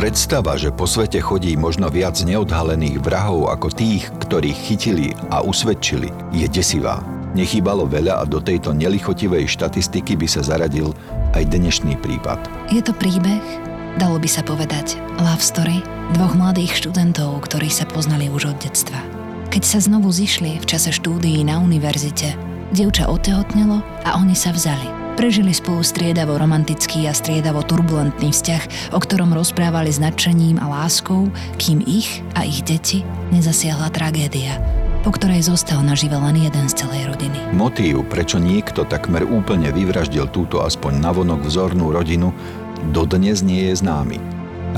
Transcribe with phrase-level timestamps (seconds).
[0.00, 6.08] Predstava, že po svete chodí možno viac neodhalených vrahov ako tých, ktorých chytili a usvedčili,
[6.32, 7.04] je desivá.
[7.36, 10.96] Nechýbalo veľa a do tejto nelichotivej štatistiky by sa zaradil
[11.36, 12.40] aj dnešný prípad.
[12.72, 13.44] Je to príbeh,
[14.00, 15.84] dalo by sa povedať, love story
[16.16, 19.04] dvoch mladých študentov, ktorí sa poznali už od detstva.
[19.52, 22.40] Keď sa znovu zišli v čase štúdií na univerzite,
[22.72, 24.99] dievča otehotnelo a oni sa vzali.
[25.18, 31.26] Prežili spolu striedavo romantický a striedavo turbulentný vzťah, o ktorom rozprávali s nadšením a láskou,
[31.58, 33.02] kým ich a ich deti
[33.34, 34.62] nezasiahla tragédia,
[35.02, 37.38] po ktorej zostal nažive len jeden z celej rodiny.
[37.50, 42.30] Motív, prečo niekto takmer úplne vyvraždil túto aspoň navonok vzornú rodinu,
[42.94, 44.22] dodnes nie je známy.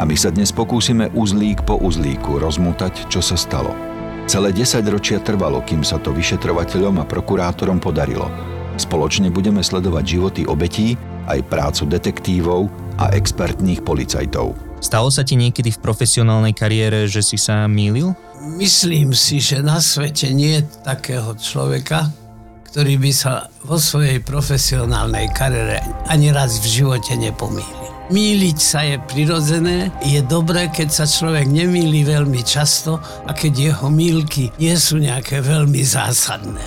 [0.00, 3.76] A my sa dnes pokúsime uzlík po uzlíku rozmutať, čo sa stalo.
[4.24, 8.30] Celé 10 ročia trvalo, kým sa to vyšetrovateľom a prokurátorom podarilo–
[8.82, 10.98] Spoločne budeme sledovať životy obetí,
[11.30, 12.66] aj prácu detektívov
[12.98, 14.58] a expertných policajtov.
[14.82, 18.10] Stalo sa ti niekedy v profesionálnej kariére, že si sa mýlil?
[18.58, 22.10] Myslím si, že na svete nie je takého človeka,
[22.74, 25.78] ktorý by sa vo svojej profesionálnej kariére
[26.10, 28.10] ani raz v živote nepomýlil.
[28.10, 33.86] Míliť sa je prirodzené, je dobré, keď sa človek nemýli veľmi často a keď jeho
[33.86, 36.66] mílky nie sú nejaké veľmi zásadné.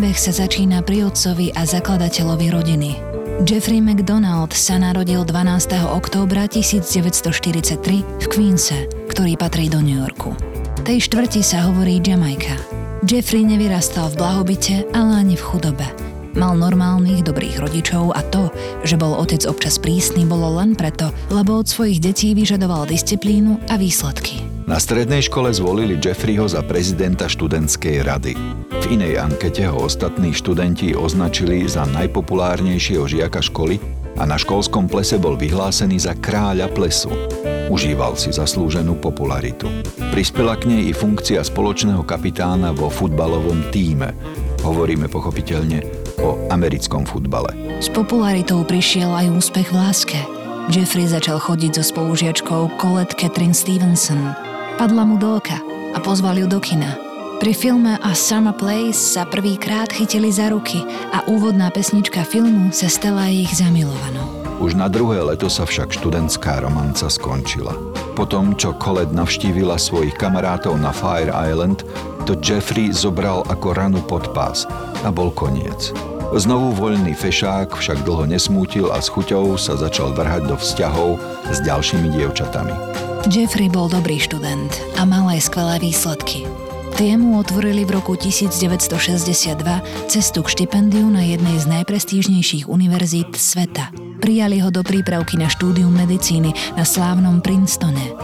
[0.00, 2.96] Príbeh sa začína pri otcovi a zakladateľovi rodiny.
[3.44, 5.76] Jeffrey McDonald sa narodil 12.
[5.76, 7.44] októbra 1943
[8.00, 10.32] v Queense, ktorý patrí do New Yorku.
[10.88, 12.56] Tej štvrti sa hovorí Jamaica.
[13.04, 15.84] Jeffrey nevyrastal v blahobite, ale ani v chudobe.
[16.32, 18.48] Mal normálnych, dobrých rodičov a to,
[18.88, 23.76] že bol otec občas prísny, bolo len preto, lebo od svojich detí vyžadoval disciplínu a
[23.76, 24.49] výsledky.
[24.70, 28.38] Na strednej škole zvolili Jeffreyho za prezidenta študentskej rady.
[28.70, 33.82] V inej ankete ho ostatní študenti označili za najpopulárnejšieho žiaka školy
[34.14, 37.10] a na školskom plese bol vyhlásený za kráľa plesu.
[37.66, 39.66] Užíval si zaslúženú popularitu.
[40.14, 44.14] Prispela k nej i funkcia spoločného kapitána vo futbalovom týme.
[44.62, 45.82] Hovoríme pochopiteľne
[46.22, 47.50] o americkom futbale.
[47.82, 50.18] S popularitou prišiel aj úspech v láske.
[50.70, 54.49] Jeffrey začal chodiť so spolužiačkou Colette Catherine Stevenson,
[54.80, 55.60] Padla mu do oka
[55.92, 56.96] a pozval ju do kina.
[57.36, 60.80] Pri filme A Summer Place sa prvýkrát chytili za ruky
[61.12, 64.24] a úvodná pesnička filmu sa stala ich zamilovanou.
[64.56, 67.76] Už na druhé leto sa však študentská romanca skončila.
[68.16, 71.84] Potom, čo Colette navštívila svojich kamarátov na Fire Island,
[72.24, 74.64] to Jeffrey zobral ako ranu pod pás
[75.04, 75.92] a bol koniec.
[76.32, 81.20] Znovu voľný fešák však dlho nesmútil a s chuťou sa začal vrhať do vzťahov
[81.52, 83.09] s ďalšími dievčatami.
[83.28, 86.48] Jeffrey bol dobrý študent a mal aj skvelé výsledky.
[86.96, 89.60] Tie mu otvorili v roku 1962
[90.08, 93.92] cestu k štipendiu na jednej z najprestížnejších univerzít sveta.
[94.24, 98.16] Prijali ho do prípravky na štúdium medicíny na slávnom Princetone.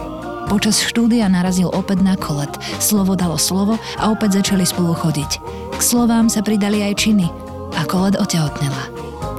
[0.49, 2.49] Počas štúdia narazil opäť na kolet,
[2.81, 5.31] slovo dalo slovo a opäť začali spolu chodiť.
[5.77, 7.29] K slovám sa pridali aj činy
[7.77, 8.96] a kolet otehotnela.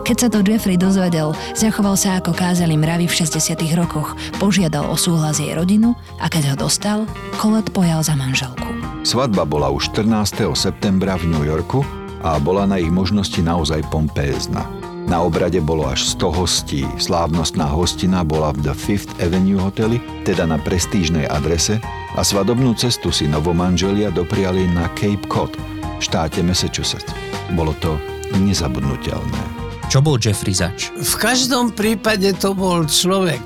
[0.09, 4.97] Keď sa to Jeffrey dozvedel, zachoval sa ako kázali mravy v 60 rokoch, požiadal o
[4.97, 7.05] súhlas jej rodinu a keď ho dostal,
[7.37, 8.73] Colette pojal za manželku.
[9.05, 10.49] Svadba bola už 14.
[10.57, 11.85] septembra v New Yorku
[12.25, 14.65] a bola na ich možnosti naozaj pompézna.
[15.05, 16.89] Na obrade bolo až 100 hostí.
[16.97, 21.85] Slávnostná hostina bola v The Fifth Avenue hoteli, teda na prestížnej adrese,
[22.17, 27.13] a svadobnú cestu si novomanželia dopriali na Cape Cod v štáte Massachusetts.
[27.53, 28.01] Bolo to
[28.41, 29.58] nezabudnutelné.
[29.89, 30.93] Čo bol Jeffrey zač?
[30.93, 33.41] V každom prípade to bol človek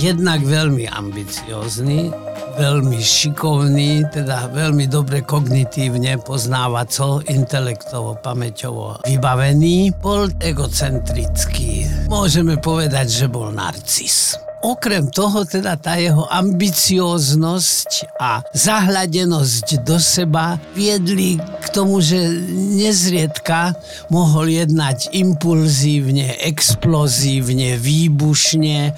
[0.00, 2.08] jednak veľmi ambiciózny,
[2.56, 9.92] veľmi šikovný, teda veľmi dobre kognitívne, poznávaco, intelektovo, pamäťovo vybavený.
[10.00, 11.84] Bol egocentrický.
[12.08, 14.32] Môžeme povedať, že bol narcis.
[14.62, 22.30] Okrem toho teda tá jeho ambicióznosť a zahladenosť do seba viedli k tomu, že
[22.78, 23.74] nezriedka
[24.06, 28.94] mohol jednať impulzívne, explozívne, výbušne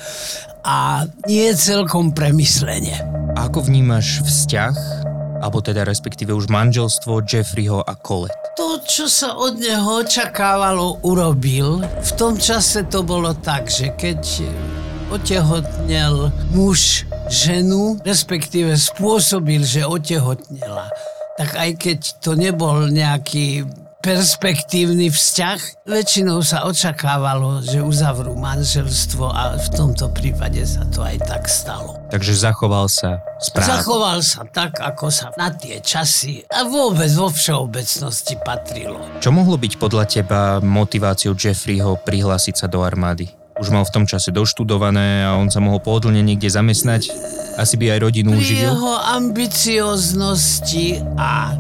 [0.69, 3.01] a nie celkom premyslenie.
[3.33, 4.77] Ako vnímaš vzťah,
[5.41, 8.37] alebo teda respektíve už manželstvo Jeffreyho a Colette?
[8.61, 11.81] To, čo sa od neho očakávalo, urobil.
[11.83, 14.21] V tom čase to bolo tak, že keď
[15.15, 20.91] otehotnel muž ženu, respektíve spôsobil, že otehotnela,
[21.39, 23.63] tak aj keď to nebol nejaký
[24.03, 25.87] perspektívny vzťah.
[25.87, 31.95] Väčšinou sa očakávalo, že uzavrú manželstvo a v tomto prípade sa to aj tak stalo.
[32.11, 33.71] Takže zachoval sa správne.
[33.71, 38.99] Zachoval sa tak, ako sa na tie časy a vôbec vo všeobecnosti patrilo.
[39.23, 43.44] Čo mohlo byť podľa teba motiváciou Jeffreyho prihlásiť sa do armády?
[43.59, 47.11] Už mal v tom čase doštudované a on sa mohol pohodlne niekde zamestnať.
[47.55, 48.71] Asi by aj rodinu Pri uživil.
[48.75, 51.55] jeho ambicioznosti a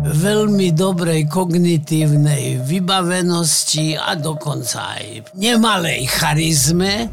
[0.00, 7.12] veľmi dobrej kognitívnej vybavenosti a dokonca aj nemalej charizme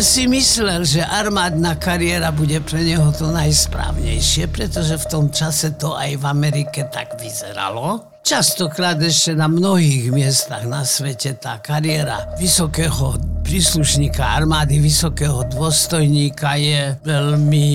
[0.00, 5.92] si myslel, že armádna kariéra bude pre neho to najsprávnejšie, pretože v tom čase to
[5.92, 8.15] aj v Amerike tak vyzeralo.
[8.26, 13.14] Častokrát ešte na mnohých miestach na svete tá kariéra vysokého
[13.46, 17.66] príslušníka armády, vysokého dôstojníka je veľmi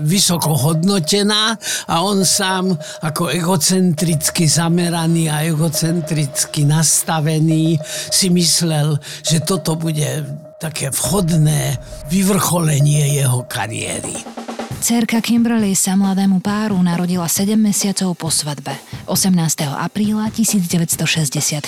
[0.00, 1.60] vysoko hodnotená
[1.92, 2.72] a on sám
[3.04, 7.76] ako egocentricky zameraný a egocentricky nastavený
[8.08, 10.24] si myslel, že toto bude
[10.56, 11.76] také vhodné
[12.08, 14.24] vyvrcholenie jeho kariéry.
[14.76, 18.76] Cerka Kimberly sa mladému páru narodila 7 mesiacov po svadbe,
[19.08, 19.32] 18.
[19.72, 21.64] apríla 1964.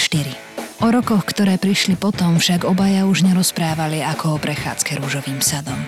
[0.78, 5.80] O rokoch, ktoré prišli potom, však obaja už nerozprávali ako o prechádzke rúžovým sadom.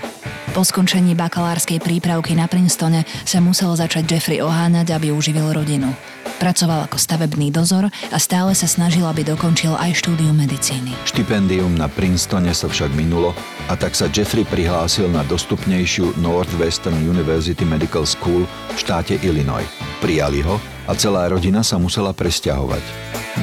[0.50, 5.94] Po skončení bakalárskej prípravky na Princetone sa musel začať Jeffrey oháňať, aby uživil rodinu.
[6.40, 10.96] Pracoval ako stavebný dozor a stále sa snažil, aby dokončil aj štúdium medicíny.
[11.04, 13.36] Štipendium na Princetone sa však minulo
[13.68, 19.68] a tak sa Jeffrey prihlásil na dostupnejšiu Northwestern University Medical School v štáte Illinois.
[20.00, 20.56] Prijali ho
[20.88, 22.82] a celá rodina sa musela presťahovať.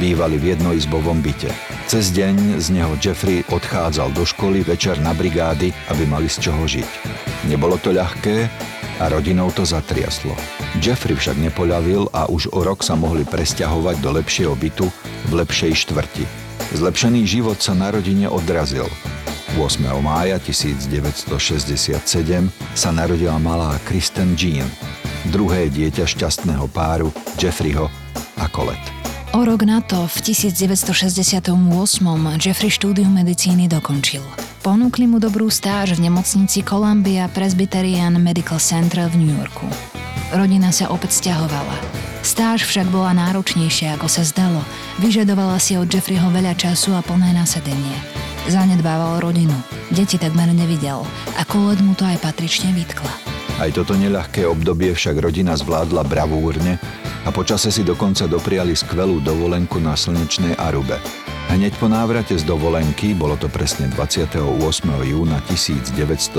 [0.02, 1.54] Bývali v jednoizbovom byte.
[1.86, 6.66] Cez deň z neho Jeffrey odchádzal do školy, večer na brigády, aby mali z čoho
[6.66, 6.90] žiť.
[7.48, 8.50] Nebolo to ľahké,
[8.98, 10.34] a rodinou to zatriaslo.
[10.82, 14.90] Jeffrey však nepoľavil a už o rok sa mohli presťahovať do lepšieho bytu
[15.30, 16.26] v lepšej štvrti.
[16.76, 18.86] Zlepšený život sa na rodine odrazil.
[19.56, 19.82] 8.
[20.04, 21.98] mája 1967
[22.78, 24.70] sa narodila malá Kristen Jean,
[25.34, 27.10] druhé dieťa šťastného páru
[27.42, 27.90] Jeffreyho
[28.38, 28.94] a Colette.
[29.36, 31.48] O rok na to, v 1968.
[32.38, 34.47] Jeffrey štúdium medicíny dokončil.
[34.68, 39.64] Ponúkli mu dobrú stáž v nemocnici Columbia Presbyterian Medical Center v New Yorku.
[40.36, 41.72] Rodina sa opäť stiahovala.
[42.20, 44.60] Stáž však bola náročnejšia, ako sa zdalo.
[45.00, 47.96] Vyžadovala si od Jeffreyho veľa času a plné nasadenie.
[48.52, 49.56] Zanedbával rodinu.
[49.88, 51.00] Deti takmer nevidel
[51.40, 53.14] a Colette mu to aj patrične vytkla.
[53.64, 56.76] Aj toto neľahké obdobie však rodina zvládla bravúrne
[57.24, 61.00] a počase si dokonca dopriali skvelú dovolenku na slnečnej Arube.
[61.48, 64.36] Hneď po návrate z dovolenky, bolo to presne 28.
[65.08, 66.36] júna 1969,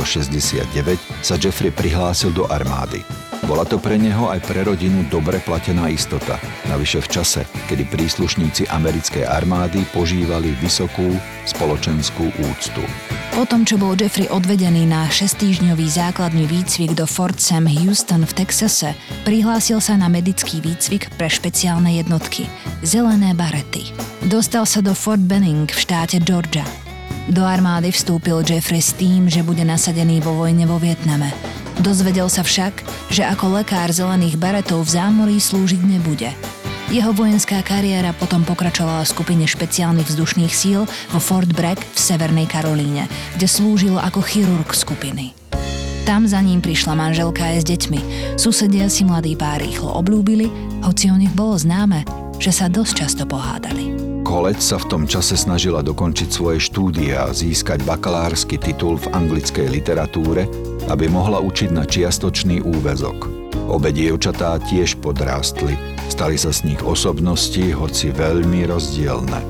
[1.24, 3.27] sa Jeffrey prihlásil do armády.
[3.46, 7.40] Bola to pre neho aj pre rodinu dobre platená istota, navyše v čase,
[7.70, 11.14] kedy príslušníci americkej armády požívali vysokú
[11.46, 12.82] spoločenskú úctu.
[13.38, 18.32] Po tom, čo bol Jeffrey odvedený na 6-týždňový základný výcvik do Fort Sam Houston v
[18.42, 22.50] Texase, prihlásil sa na medický výcvik pre špeciálne jednotky–
[22.82, 23.94] zelené barety.
[24.26, 26.66] Dostal sa do Fort Benning v štáte Georgia.
[27.28, 31.30] Do armády vstúpil Jeffrey s tým, že bude nasadený vo vojne vo Vietname–
[31.78, 32.82] Dozvedel sa však,
[33.14, 36.34] že ako lekár zelených baretov v zámorí slúžiť nebude.
[36.88, 42.48] Jeho vojenská kariéra potom pokračovala v skupine špeciálnych vzdušných síl vo Fort Bragg v Severnej
[42.48, 43.06] Karolíne,
[43.36, 45.36] kde slúžil ako chirurg skupiny.
[46.08, 48.00] Tam za ním prišla manželka aj s deťmi.
[48.40, 50.48] Susedia si mladý pár rýchlo oblúbili,
[50.80, 52.08] hoci o nich bolo známe,
[52.40, 54.07] že sa dosť často pohádali.
[54.28, 59.72] Kolec sa v tom čase snažila dokončiť svoje štúdie a získať bakalársky titul v anglickej
[59.72, 60.44] literatúre,
[60.92, 63.24] aby mohla učiť na čiastočný úvezok.
[63.72, 65.80] Obe dievčatá tiež podrástli,
[66.12, 69.40] stali sa z nich osobnosti, hoci veľmi rozdielne.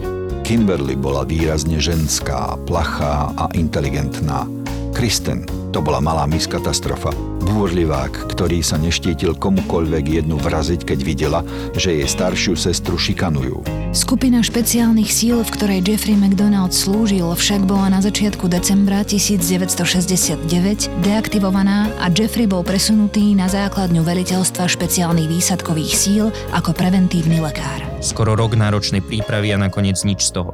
[0.47, 4.47] Kimberly bola výrazne ženská, plachá a inteligentná.
[4.94, 5.42] Kristen
[5.75, 7.27] to bola malá miskatastrofa.
[7.49, 11.40] Búrlivák, ktorý sa neštítil komukoľvek jednu vraziť, keď videla,
[11.73, 13.64] že jej staršiu sestru šikanujú.
[13.97, 20.45] Skupina špeciálnych síl, v ktorej Jeffrey McDonald slúžil, však bola na začiatku decembra 1969
[21.00, 27.81] deaktivovaná a Jeffrey bol presunutý na základňu veliteľstva špeciálnych výsadkových síl ako preventívny lekár.
[28.05, 30.52] Skoro rok náročnej prípravy a nakoniec nič z toho.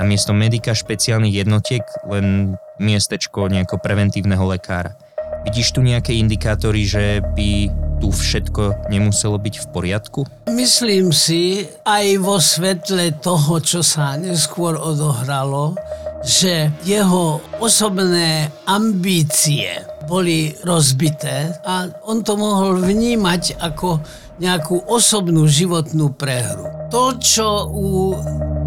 [0.00, 4.96] Namiesto medika špeciálnych jednotiek len miestečko nejako preventívneho lekára.
[5.40, 10.20] Vidíš tu nejaké indikátory, že by tu všetko nemuselo byť v poriadku?
[10.52, 15.76] Myslím si, aj vo svetle toho, čo sa neskôr odohralo,
[16.20, 24.00] že jeho osobné ambície boli rozbité a on to mohol vnímať ako
[24.40, 26.68] nejakú osobnú životnú prehru.
[26.92, 28.16] To, čo u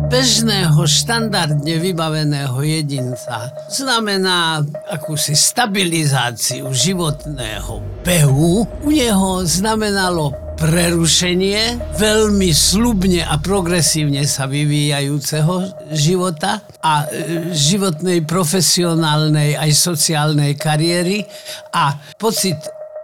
[0.08, 8.68] bežného, štandardne vybaveného jedinca znamená akúsi stabilizáciu životného behu.
[8.84, 19.58] U neho znamenalo prerušenie veľmi slubne a progresívne sa vyvíjajúceho života a e, životnej, profesionálnej
[19.58, 21.26] aj sociálnej kariéry
[21.74, 22.58] a pocit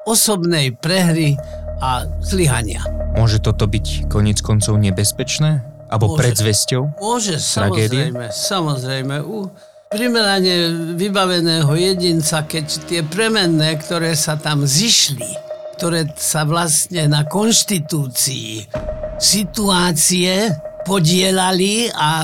[0.06, 1.36] osobnej prehry
[1.80, 2.86] a zlyhania.
[3.18, 5.79] Môže toto byť konec koncov nebezpečné?
[5.90, 6.82] Alebo môže, predzvesťou?
[7.02, 8.14] Môže, tragédie?
[8.14, 8.26] samozrejme.
[8.30, 9.16] Samozrejme.
[9.26, 9.50] U
[9.90, 10.56] primerane
[10.94, 15.26] vybaveného jedinca, keď tie premenné, ktoré sa tam zišli,
[15.82, 18.70] ktoré sa vlastne na konštitúcii
[19.18, 20.54] situácie
[20.86, 22.24] podielali a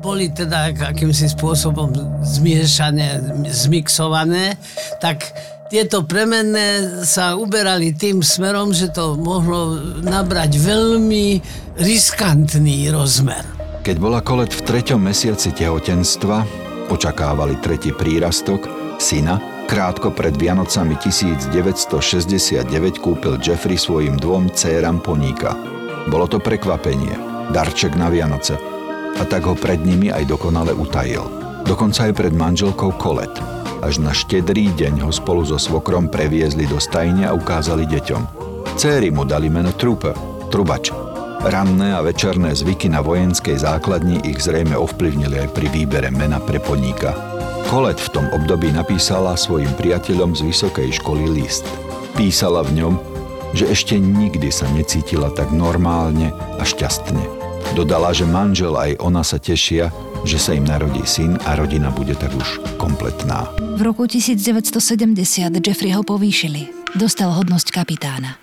[0.00, 1.92] boli teda akýmsi spôsobom
[2.24, 4.56] zmiešané, zmixované,
[5.02, 5.34] tak
[5.70, 11.38] tieto premenné sa uberali tým smerom, že to mohlo nabrať veľmi
[11.78, 13.46] riskantný rozmer.
[13.86, 16.44] Keď bola Kolet v treťom mesiaci tehotenstva,
[16.90, 18.66] očakávali tretí prírastok,
[18.98, 19.38] syna,
[19.70, 22.66] krátko pred Vianocami 1969
[22.98, 25.54] kúpil Jeffrey svojim dvom céram poníka.
[26.10, 27.14] Bolo to prekvapenie,
[27.54, 28.58] darček na Vianoce
[29.16, 31.49] a tak ho pred nimi aj dokonale utajil.
[31.64, 33.32] Dokonca aj pred manželkou Kolet.
[33.80, 38.22] Až na štedrý deň ho spolu so svokrom previezli do stajne a ukázali deťom.
[38.76, 40.12] Céry mu dali meno Trooper,
[40.52, 40.92] trubač.
[41.40, 46.60] Ranné a večerné zvyky na vojenskej základni ich zrejme ovplyvnili aj pri výbere mena pre
[46.60, 47.16] podnika.
[47.72, 51.64] Kolet v tom období napísala svojim priateľom z vysokej školy list.
[52.12, 52.94] Písala v ňom,
[53.56, 57.39] že ešte nikdy sa necítila tak normálne a šťastne.
[57.70, 59.94] Dodala, že manžel aj ona sa tešia,
[60.26, 63.46] že sa im narodí syn a rodina bude tak už kompletná.
[63.78, 64.74] V roku 1970
[65.62, 66.74] Jeffrey ho povýšili.
[66.98, 68.34] Dostal hodnosť kapitána.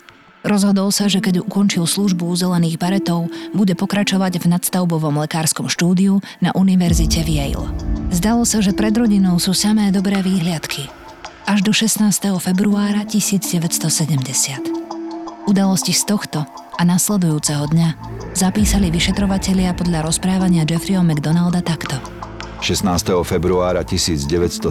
[0.48, 6.24] Rozhodol sa, že keď ukončil službu u zelených baretov, bude pokračovať v nadstavbovom lekárskom štúdiu
[6.40, 7.68] na univerzite v Yale.
[8.16, 10.88] Zdalo sa, že pred rodinou sú samé dobré výhliadky.
[11.44, 12.16] Až do 16.
[12.40, 14.77] februára 1970.
[15.48, 16.44] Udalosti z tohto
[16.76, 17.90] a nasledujúceho dňa
[18.36, 21.96] zapísali vyšetrovatelia podľa rozprávania Jeffreyho McDonalda takto.
[22.60, 22.84] 16.
[23.24, 24.68] februára 1970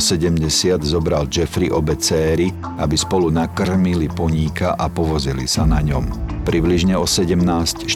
[0.84, 6.12] zobral Jeffrey obe céry, aby spolu nakrmili poníka a povozili sa na ňom.
[6.44, 7.88] Približne o 17.45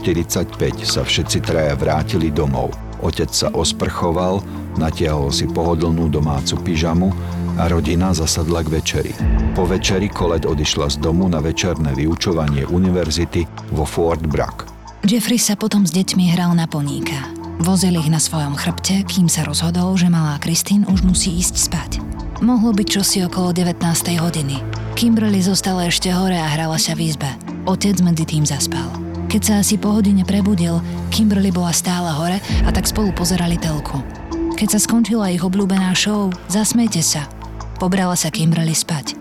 [0.81, 2.73] sa všetci traja vrátili domov.
[3.05, 4.41] Otec sa osprchoval,
[4.81, 7.13] natiahol si pohodlnú domácu pyžamu
[7.59, 9.13] a rodina zasadla k večeri.
[9.57, 14.69] Po večeri Colette odišla z domu na večerné vyučovanie univerzity vo Fort Bragg.
[15.01, 17.17] Jeffrey sa potom s deťmi hral na poníka.
[17.61, 21.91] Vozil ich na svojom chrbte, kým sa rozhodol, že malá Kristín už musí ísť spať.
[22.41, 23.85] Mohlo byť čosi okolo 19.
[24.17, 24.65] hodiny.
[24.97, 27.29] Kimberly zostala ešte hore a hrala sa v izbe.
[27.69, 28.89] Otec medzi tým zaspal.
[29.29, 30.81] Keď sa asi po hodine prebudil,
[31.13, 34.01] Kimberly bola stále hore a tak spolu pozerali telku.
[34.57, 37.25] Keď sa skončila ich obľúbená show Zasmejte sa,
[37.81, 39.17] Pobrala sa Kimberly spať.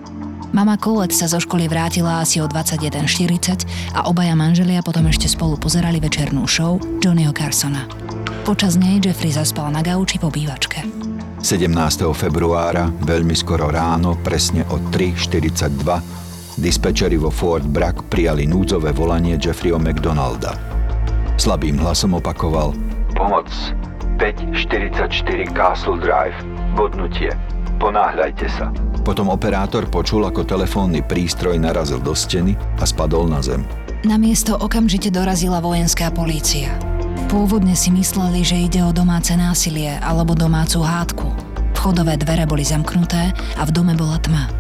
[0.51, 5.55] Mama Colette sa zo školy vrátila asi o 21.40 a obaja manželia potom ešte spolu
[5.55, 7.87] pozerali večernú show Johnnyho Carsona.
[8.43, 10.83] Počas nej Jeffrey zaspal na gauči po bývačke.
[11.39, 11.71] 17.
[12.11, 19.79] februára, veľmi skoro ráno, presne o 3.42, dispečeri vo Fort Bragg prijali núdzové volanie Jeffreyho
[19.79, 20.51] McDonalda.
[21.39, 22.75] Slabým hlasom opakoval
[23.15, 23.47] Pomoc
[24.19, 26.35] 544 Castle Drive,
[26.75, 27.31] bodnutie
[27.79, 28.69] Ponáhľajte sa.
[29.07, 33.63] Potom operátor počul, ako telefónny prístroj narazil do steny a spadol na zem.
[34.03, 36.75] Na miesto okamžite dorazila vojenská polícia.
[37.31, 41.27] Pôvodne si mysleli, že ide o domáce násilie alebo domácu hádku.
[41.75, 44.51] Vchodové dvere boli zamknuté a v dome bola tma.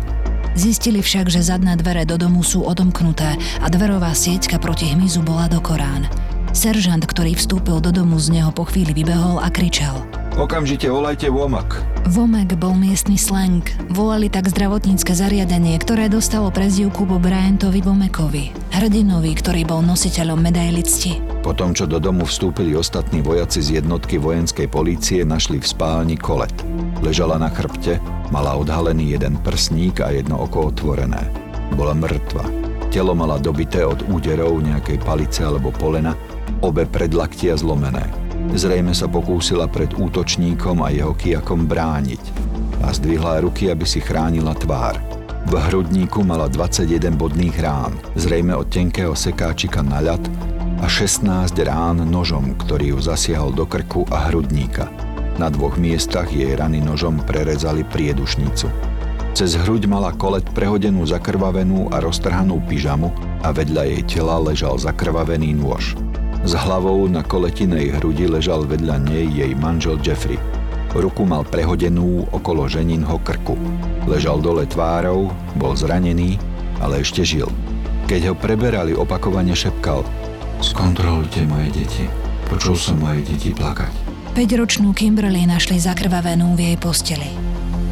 [0.55, 5.51] Zistili však, že zadné dvere do domu sú odomknuté a dverová sieťka proti hmyzu bola
[5.51, 6.07] do Korán.
[6.55, 10.03] Seržant, ktorý vstúpil do domu z neho po chvíli vybehol a kričal.
[10.39, 11.83] Okamžite volajte Womak.
[12.07, 13.59] Vomek bol miestny slang.
[13.91, 20.79] Volali tak zdravotnícke zariadenie, ktoré dostalo prezivku po Bryantovi Vomekovi, hrdinovi, ktorý bol nositeľom medaily
[20.79, 21.19] cti.
[21.43, 26.15] Po tom, čo do domu vstúpili ostatní vojaci z jednotky vojenskej polície, našli v spálni
[26.15, 26.55] kolet.
[27.03, 27.99] Ležala na chrbte,
[28.31, 31.19] mala odhalený jeden prsník a jedno oko otvorené.
[31.75, 32.47] Bola mŕtva.
[32.95, 36.15] Telo mala dobité od úderov nejakej palice alebo polena
[36.63, 38.28] obe predlaktia zlomené.
[38.49, 42.23] Zrejme sa pokúsila pred útočníkom a jeho kijakom brániť
[42.81, 44.97] a zdvihla ruky, aby si chránila tvár.
[45.49, 50.21] V hrudníku mala 21 bodných rán, zrejme od tenkého sekáčika na ľad
[50.81, 54.89] a 16 rán nožom, ktorý ju zasiahol do krku a hrudníka.
[55.39, 58.67] Na dvoch miestach jej rany nožom prerezali priedušnicu.
[59.31, 65.55] Cez hruď mala kolet prehodenú zakrvavenú a roztrhanú pyžamu a vedľa jej tela ležal zakrvavený
[65.55, 65.95] nôž.
[66.43, 70.39] S hlavou na koletinej hrudi ležal vedľa nej jej manžel Jeffrey.
[70.95, 73.59] Ruku mal prehodenú okolo ženinho krku.
[74.09, 75.29] Ležal dole tvárou,
[75.59, 76.41] bol zranený,
[76.81, 77.45] ale ešte žil.
[78.09, 80.01] Keď ho preberali, opakovane šepkal
[80.59, 82.03] Skontrolujte moje deti.
[82.51, 83.91] Počul som moje deti plakať.
[84.35, 87.31] 5-ročnú Kimberly našli zakrvavenú v jej posteli.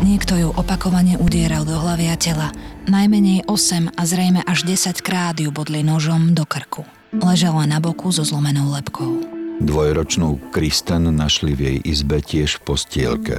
[0.03, 2.51] Niekto ju opakovane udieral do hlavy a tela.
[2.91, 6.96] Najmenej 8 a zrejme až 10 krát ju bodli nožom do krku.
[7.15, 9.23] Ležala na boku so zlomenou lepkou.
[9.63, 13.35] Dvojročnú Kristen našli v jej izbe tiež v postielke.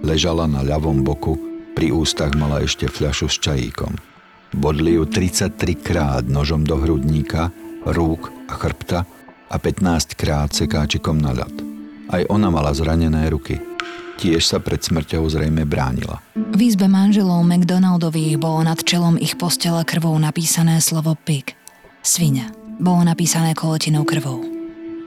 [0.00, 1.36] Ležala na ľavom boku,
[1.76, 3.94] pri ústach mala ešte fľašu s čajíkom.
[4.56, 7.52] Bodli ju 33 krát nožom do hrudníka,
[7.84, 9.04] rúk a chrbta
[9.48, 11.52] a 15 krát sekáčikom na ľad.
[12.12, 13.60] Aj ona mala zranené ruky.
[14.20, 16.20] Tiež sa pred smrťou zrejme bránila.
[16.36, 21.56] V izbe manželov McDonaldových bolo nad čelom ich postele krvou napísané slovo pig.
[22.04, 24.40] Svinia bolo napísané kolotinou krvou.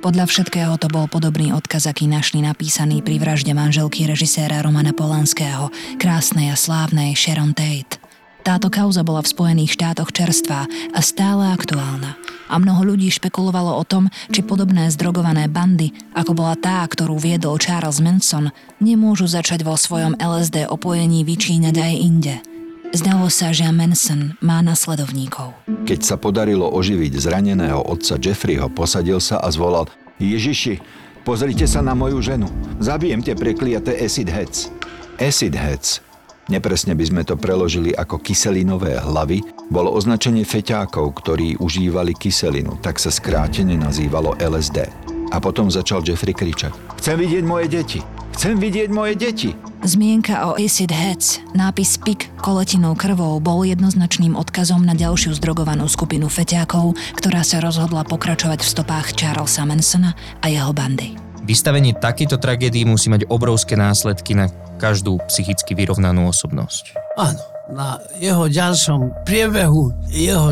[0.05, 5.73] Podľa všetkého to bol podobný odkaz, aký našli napísaný pri vražde manželky režiséra Romana Polanského,
[5.97, 7.97] krásnej a slávnej Sharon Tate.
[8.45, 12.13] Táto kauza bola v Spojených štátoch čerstvá a stále aktuálna.
[12.45, 17.57] A mnoho ľudí špekulovalo o tom, či podobné zdrogované bandy, ako bola tá, ktorú viedol
[17.57, 22.35] Charles Manson, nemôžu začať vo svojom LSD opojení vyčíňať aj inde–
[22.95, 25.51] Zdalo sa, že Manson má nasledovníkov.
[25.83, 30.79] Keď sa podarilo oživiť zraneného otca Jeffreyho, posadil sa a zvolal Ježiši,
[31.27, 32.47] pozrite sa na moju ženu.
[32.79, 34.71] Zabijem tie prekliaté acid heads.
[35.19, 35.99] Acid heads
[36.47, 43.01] Nepresne by sme to preložili ako kyselinové hlavy, bolo označenie feťákov, ktorí užívali kyselinu, tak
[43.01, 44.87] sa skrátene nazývalo LSD.
[45.33, 46.71] A potom začal Jeffrey kričať.
[47.01, 48.14] Chcem vidieť moje deti!
[48.35, 49.55] Chcem vidieť moje deti!
[49.79, 56.27] Zmienka o Acid Heads, nápis PIK koletinou krvou bol jednoznačným odkazom na ďalšiu zdrogovanú skupinu
[56.27, 61.15] feťákov, ktorá sa rozhodla pokračovať v stopách Charlesa Mansona a jeho bandy.
[61.47, 64.51] Vystavenie takéto tragédii musí mať obrovské následky na
[64.83, 66.91] každú psychicky vyrovnanú osobnosť.
[67.15, 67.39] Áno,
[67.71, 70.51] na jeho ďalšom priebehu jeho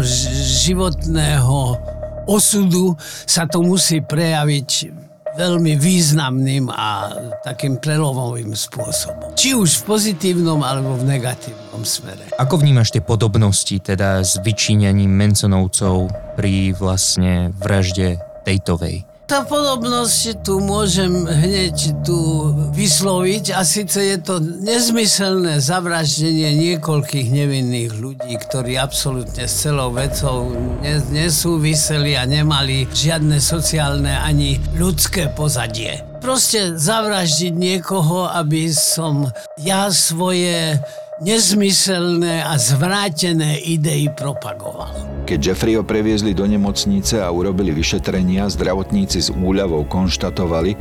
[0.63, 1.75] životného
[2.31, 2.95] osudu
[3.27, 5.02] sa to musí prejaviť
[5.33, 9.33] veľmi významným a takým prelomovým spôsobom.
[9.33, 12.29] Či už v pozitívnom alebo v negatívnom smere.
[12.37, 19.12] Ako vnímaš tie podobnosti teda s vyčíňaním Mensonovcov pri vlastne vražde Tejtovej?
[19.23, 27.91] Tá podobnosť tu môžem hneď tu vysloviť a síce je to nezmyselné zavraždenie niekoľkých nevinných
[27.95, 30.51] ľudí, ktorí absolútne s celou vecou
[31.15, 36.03] nesúviseli a nemali žiadne sociálne ani ľudské pozadie.
[36.19, 39.27] Proste zavraždiť niekoho, aby som
[39.59, 40.79] ja svoje
[41.23, 44.91] nezmyselné a zvrátené idei propagoval.
[45.23, 50.75] Keď Jeffreyho previezli do nemocnice a urobili vyšetrenia, zdravotníci s úľavou konštatovali,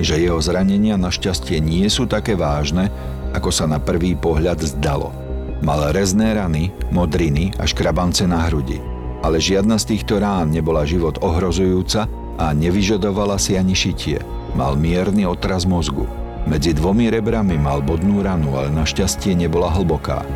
[0.00, 2.88] že jeho zranenia našťastie nie sú také vážne,
[3.36, 5.12] ako sa na prvý pohľad zdalo.
[5.60, 8.80] Mal rezné rany, modriny a škrabance na hrudi.
[9.22, 14.18] Ale žiadna z týchto rán nebola život ohrozujúca a nevyžadovala si ani šitie.
[14.58, 16.21] Mal mierny otraz mozgu.
[16.42, 20.26] Medzi dvomi rebrami mal bodnú ranu, ale našťastie nebola hlboká.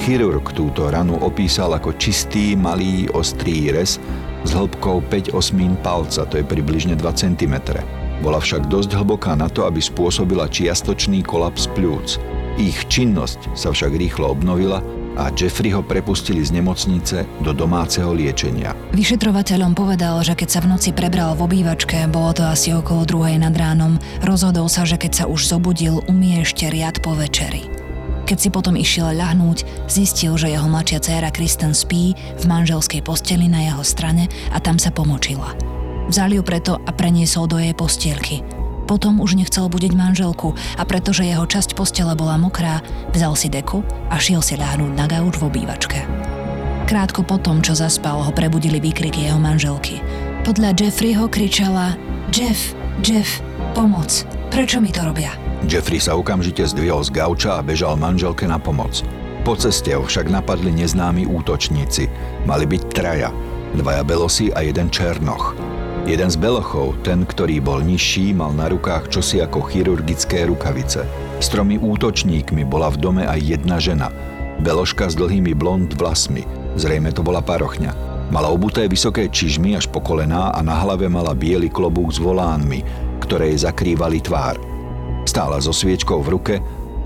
[0.00, 4.00] Chirurg túto ranu opísal ako čistý, malý, ostrý rez
[4.42, 7.54] s hĺbkou 5 osmín palca, to je približne 2 cm.
[8.24, 12.16] Bola však dosť hlboká na to, aby spôsobila čiastočný kolaps pľúc.
[12.56, 14.80] Ich činnosť sa však rýchlo obnovila
[15.16, 18.72] a Jeffrey ho prepustili z nemocnice do domáceho liečenia.
[18.96, 23.36] Vyšetrovateľom povedal, že keď sa v noci prebral v obývačke, bolo to asi okolo druhej
[23.40, 27.68] nad ránom, rozhodol sa, že keď sa už zobudil, umie ešte riad po večeri.
[28.22, 33.50] Keď si potom išiel ľahnúť, zistil, že jeho mladšia dcéra Kristen spí v manželskej posteli
[33.50, 35.52] na jeho strane a tam sa pomočila.
[36.06, 38.61] Vzal ju preto a preniesol do jej postielky.
[38.86, 42.82] Potom už nechcel budiť manželku a pretože jeho časť postele bola mokrá,
[43.14, 45.98] vzal si deku a šiel si ľahnúť na gauč v obývačke.
[46.86, 50.02] Krátko potom, čo zaspal, ho prebudili výkriky jeho manželky.
[50.42, 51.94] Podľa Jeffreyho kričala
[52.34, 53.40] Jeff, Jeff,
[53.72, 55.32] pomoc, prečo mi to robia?
[55.64, 59.06] Jeffrey sa okamžite zdvihol z gauča a bežal manželke na pomoc.
[59.46, 62.10] Po ceste ho však napadli neznámi útočníci.
[62.46, 63.30] Mali byť traja.
[63.74, 65.71] Dvaja belosi a jeden černoch.
[66.02, 71.06] Jeden z belochov, ten, ktorý bol nižší, mal na rukách čosi ako chirurgické rukavice.
[71.38, 74.10] S tromi útočníkmi bola v dome aj jedna žena.
[74.58, 76.42] Beloška s dlhými blond vlasmi.
[76.74, 77.94] Zrejme to bola parochňa.
[78.34, 82.82] Mala obuté vysoké čižmy až po kolená a na hlave mala biely klobúk s volánmi,
[83.22, 84.58] ktoré jej zakrývali tvár.
[85.22, 86.54] Stála so sviečkou v ruke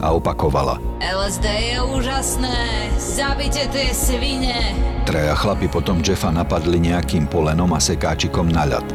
[0.01, 0.79] a opakovala.
[1.01, 2.59] LSD je úžasné,
[2.97, 4.75] zabite tie svine.
[5.07, 8.87] Traja chlapi potom Jeffa napadli nejakým polenom a sekáčikom na ľad.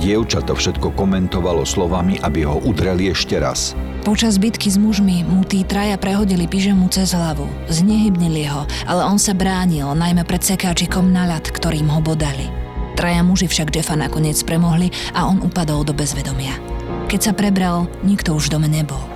[0.00, 3.76] Dievča to všetko komentovalo slovami, aby ho udreli ešte raz.
[4.02, 7.44] Počas bitky s mužmi mu tí traja prehodili pyžemu cez hlavu.
[7.68, 12.48] Znehybnili ho, ale on sa bránil, najmä pred sekáčikom na ľad, ktorým ho bodali.
[12.96, 16.56] Traja muži však Jeffa nakoniec premohli a on upadol do bezvedomia.
[17.12, 19.11] Keď sa prebral, nikto už v dome nebol.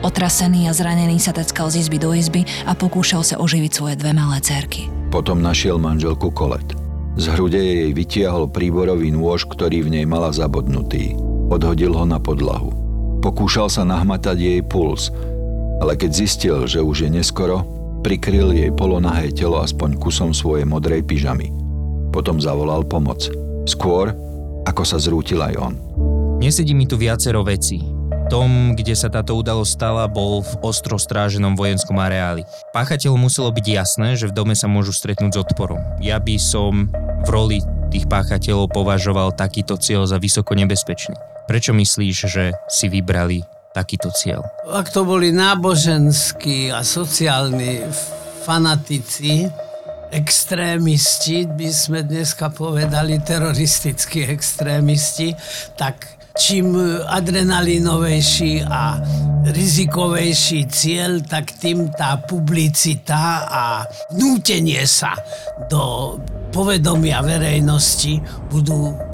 [0.00, 4.16] Otrasený a zranený sa teckal z izby do izby a pokúšal sa oživiť svoje dve
[4.16, 4.88] malé cerky.
[5.12, 6.64] Potom našiel manželku Kolet.
[7.20, 11.12] Z hrude jej vytiahol príborový nôž, ktorý v nej mala zabodnutý.
[11.52, 12.72] Odhodil ho na podlahu.
[13.20, 15.12] Pokúšal sa nahmatať jej puls,
[15.84, 17.68] ale keď zistil, že už je neskoro,
[18.00, 21.52] prikryl jej polonahé telo aspoň kusom svojej modrej pyžamy.
[22.08, 23.28] Potom zavolal pomoc.
[23.68, 24.16] Skôr,
[24.64, 25.74] ako sa zrútil aj on.
[26.40, 27.99] Nesedí mi tu viacero vecí
[28.30, 32.46] tom, kde sa táto udalosť stala, bol v ostro stráženom vojenskom areáli.
[32.70, 35.82] Páchateľu muselo byť jasné, že v dome sa môžu stretnúť s odporom.
[35.98, 36.86] Ja by som
[37.26, 37.58] v roli
[37.90, 41.18] tých páchateľov považoval takýto cieľ za vysoko nebezpečný.
[41.50, 43.42] Prečo myslíš, že si vybrali
[43.74, 44.46] takýto cieľ?
[44.70, 47.82] Ak to boli náboženskí a sociálni
[48.46, 49.50] fanatici,
[50.14, 55.34] extrémisti, by sme dneska povedali teroristickí extrémisti,
[55.74, 59.00] tak čím adrenalinovejší a
[59.50, 63.64] rizikovejší cieľ, tak tým tá publicita a
[64.14, 65.16] nútenie sa
[65.72, 66.16] do
[66.52, 68.20] povedomia verejnosti
[68.52, 69.09] budú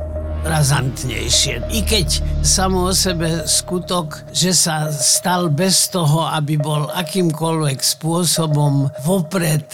[0.46, 1.66] razantnejšie.
[1.74, 8.88] I keď samo o sebe skutok, že sa stal bez toho, aby bol akýmkoľvek spôsobom
[9.02, 9.66] vopred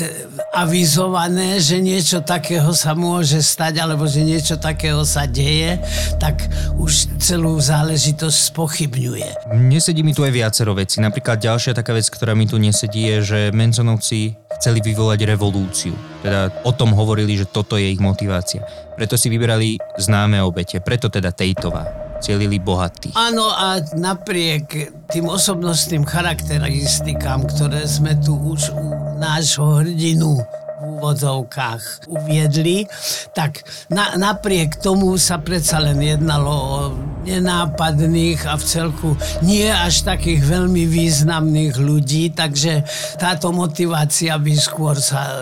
[0.57, 5.79] avizované, že niečo takého sa môže stať, alebo že niečo takého sa deje,
[6.17, 6.49] tak
[6.81, 9.55] už celú záležitosť spochybňuje.
[9.55, 10.99] Nesedí mi tu aj viacero veci.
[10.99, 15.91] Napríklad ďalšia taká vec, ktorá mi tu nesedí, je, že Menzonovci chceli vyvolať revolúciu.
[16.23, 18.63] Teda o tom hovorili, že toto je ich motivácia.
[18.95, 21.83] Preto si vyberali známe obete, preto teda Tejtová
[22.23, 23.11] cielili bohatí.
[23.19, 30.39] Áno a napriek tým osobnostným charakteristikám, ktoré sme tu už u nášho hrdinu
[30.83, 32.87] úvodzovkách uviedli,
[33.35, 36.79] tak na, napriek tomu sa predsa len jednalo o
[37.23, 39.11] nenápadných a v celku
[39.43, 42.83] nie až takých veľmi významných ľudí, takže
[43.19, 45.35] táto motivácia by skôr sa e,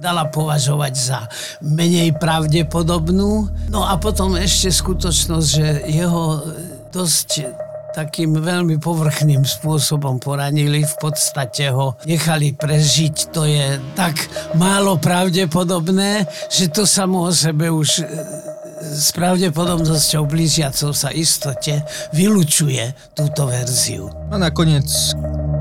[0.00, 1.20] dala považovať za
[1.62, 3.48] menej pravdepodobnú.
[3.68, 6.42] No a potom ešte skutočnosť, že jeho
[6.92, 7.28] dosť
[7.92, 13.36] takým veľmi povrchným spôsobom poranili, v podstate ho nechali prežiť.
[13.36, 14.16] To je tak
[14.56, 18.04] málo pravdepodobné, že to samo o sebe už e,
[18.82, 24.10] s pravdepodobnosťou blížiacou sa istote vylučuje túto verziu.
[24.34, 24.90] A nakoniec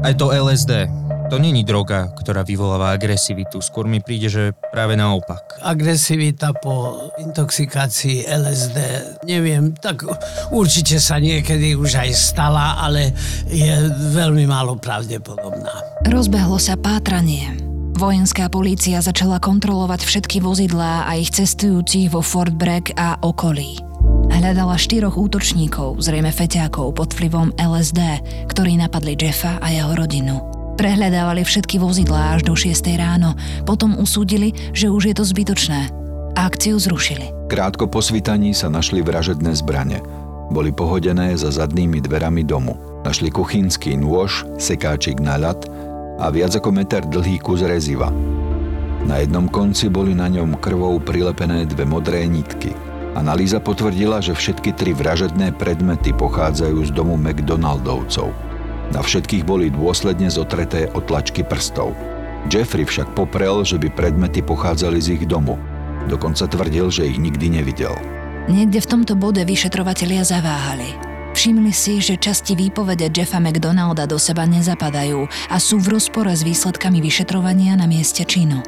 [0.01, 0.89] aj to LSD
[1.31, 3.63] to není droga, ktorá vyvoláva agresivitu.
[3.63, 5.63] Skôr mi príde, že práve naopak.
[5.63, 8.77] Agresivita po intoxikácii LSD,
[9.23, 10.03] neviem, tak
[10.51, 13.15] určite sa niekedy už aj stala, ale
[13.47, 13.71] je
[14.11, 16.03] veľmi málo pravdepodobná.
[16.03, 17.70] Rozbehlo sa pátranie.
[18.01, 23.77] Vojenská polícia začala kontrolovať všetky vozidlá a ich cestujúcich vo Fort Bragg a okolí.
[24.33, 28.01] Hľadala štyroch útočníkov, zrejme feťákov pod vplyvom LSD,
[28.49, 30.41] ktorí napadli Jeffa a jeho rodinu.
[30.81, 33.37] Prehľadávali všetky vozidlá až do 6 ráno,
[33.69, 35.93] potom usúdili, že už je to zbytočné
[36.33, 37.29] akciu zrušili.
[37.53, 40.01] Krátko po svitaní sa našli vražedné zbrane.
[40.49, 42.81] Boli pohodené za zadnými dverami domu.
[43.05, 45.69] Našli kuchynský nôž, sekáčik na ľad
[46.21, 48.13] a viac ako meter dlhý kus reziva.
[49.09, 52.77] Na jednom konci boli na ňom krvou prilepené dve modré nitky.
[53.17, 58.29] Analýza potvrdila, že všetky tri vražedné predmety pochádzajú z domu McDonaldovcov.
[58.93, 61.97] Na všetkých boli dôsledne zotreté otlačky prstov.
[62.47, 65.57] Jeffrey však poprel, že by predmety pochádzali z ich domu.
[66.07, 67.93] Dokonca tvrdil, že ich nikdy nevidel.
[68.47, 71.10] Niekde v tomto bode vyšetrovatelia zaváhali.
[71.41, 76.45] Všimli si, že časti výpovede Jeffa McDonalda do seba nezapadajú a sú v rozpore s
[76.45, 78.61] výsledkami vyšetrovania na mieste činu.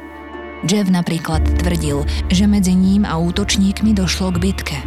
[0.66, 2.02] Jeff napríklad tvrdil,
[2.34, 4.78] že medzi ním a útočníkmi došlo k bitke.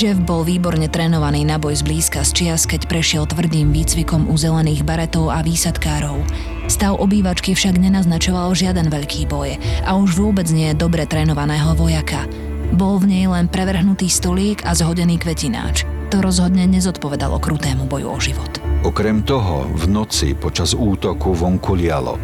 [0.00, 4.80] Jeff bol výborne trénovaný na boj zblízka z čias, keď prešiel tvrdým výcvikom u zelených
[4.80, 6.24] baretov a výsadkárov.
[6.72, 12.24] Stav obývačky však nenaznačoval žiaden veľký boj a už vôbec nie dobre trénovaného vojaka.
[12.72, 15.93] Bol v nej len prevrhnutý stolík a zhodený kvetináč.
[16.14, 18.62] To rozhodne nezodpovedalo krutému boju o život.
[18.86, 22.22] Okrem toho, v noci počas útoku vonku lialo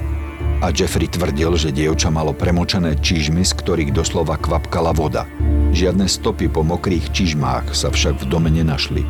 [0.62, 5.26] a Jeffrey tvrdil, že dievča malo premočené čižmy, z ktorých doslova kvapkala voda.
[5.74, 9.03] Žiadne stopy po mokrých čižmách sa však v dome nenašli.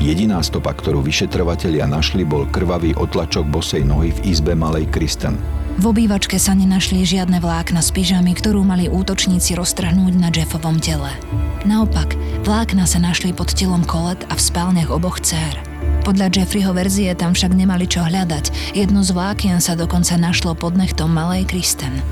[0.00, 5.36] Jediná stopa, ktorú vyšetrovatelia našli, bol krvavý otlačok bosej nohy v izbe malej Kristen.
[5.80, 11.08] V obývačke sa nenašli žiadne vlákna z pyžamy, ktorú mali útočníci roztrhnúť na Jeffovom tele.
[11.64, 12.12] Naopak,
[12.44, 15.56] vlákna sa našli pod telom Kolet a v spálniach oboch dcer.
[16.02, 18.74] Podľa Jeffreyho verzie tam však nemali čo hľadať.
[18.74, 22.02] Jedno z vlákien sa dokonca našlo pod nechtom malej Kristen.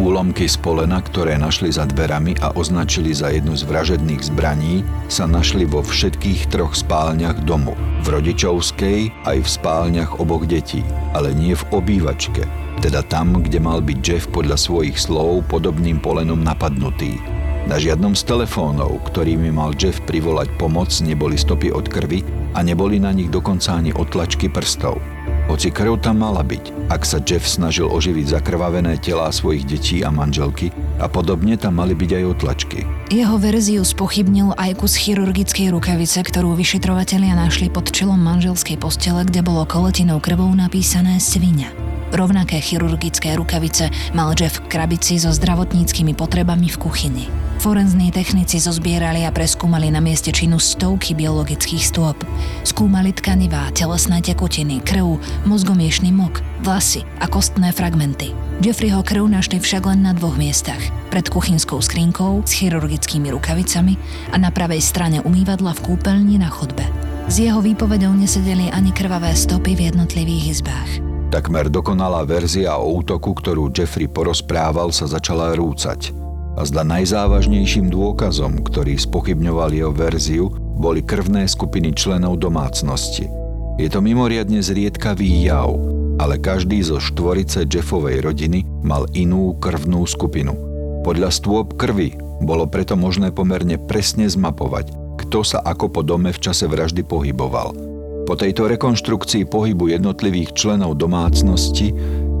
[0.00, 4.80] Úlomky z polena, ktoré našli za dverami a označili za jednu z vražedných zbraní,
[5.12, 7.76] sa našli vo všetkých troch spálniach domu.
[8.00, 10.80] V rodičovskej aj v spálniach oboch detí,
[11.12, 12.48] ale nie v obývačke,
[12.80, 17.20] teda tam, kde mal byť Jeff podľa svojich slov podobným polenom napadnutý.
[17.68, 22.24] Na žiadnom z telefónov, ktorými mal Jeff privolať pomoc, neboli stopy od krvi
[22.56, 24.98] a neboli na nich dokonca ani otlačky prstov.
[25.46, 30.08] Hoci krv tam mala byť, ak sa Jeff snažil oživiť zakrvavené telá svojich detí a
[30.08, 30.70] manželky
[31.02, 32.80] a podobne tam mali byť aj otlačky.
[33.10, 39.42] Jeho verziu spochybnil aj kus chirurgickej rukavice, ktorú vyšetrovatelia našli pod čelom manželskej postele, kde
[39.42, 41.68] bolo koletinou krvou napísané svinia.
[42.10, 47.26] Rovnaké chirurgické rukavice mal Jeff v krabici so zdravotníckými potrebami v kuchyni.
[47.60, 52.16] Forenzní technici zozbierali a preskúmali na mieste činu stovky biologických stôp.
[52.64, 58.32] Skúmali tkanivá, telesné tekutiny, krv, mozgomiešný mok, vlasy a kostné fragmenty.
[58.64, 60.80] Jeffreyho krv našli však len na dvoch miestach.
[61.12, 63.94] Pred kuchynskou skrinkou s chirurgickými rukavicami
[64.32, 66.82] a na pravej strane umývadla v kúpeľni na chodbe.
[67.28, 71.09] S jeho výpovedou nesedeli ani krvavé stopy v jednotlivých izbách.
[71.30, 76.10] Takmer dokonalá verzia o útoku, ktorú Jeffrey porozprával, sa začala rúcať.
[76.58, 83.30] A zda najzávažnejším dôkazom, ktorý spochybňoval jeho verziu, boli krvné skupiny členov domácnosti.
[83.78, 85.70] Je to mimoriadne zriedkavý jav,
[86.18, 90.58] ale každý zo štvorice Jeffovej rodiny mal inú krvnú skupinu.
[91.06, 94.90] Podľa stôp krvi bolo preto možné pomerne presne zmapovať,
[95.22, 97.70] kto sa ako po dome v čase vraždy pohyboval–
[98.30, 101.90] po tejto rekonštrukcii pohybu jednotlivých členov domácnosti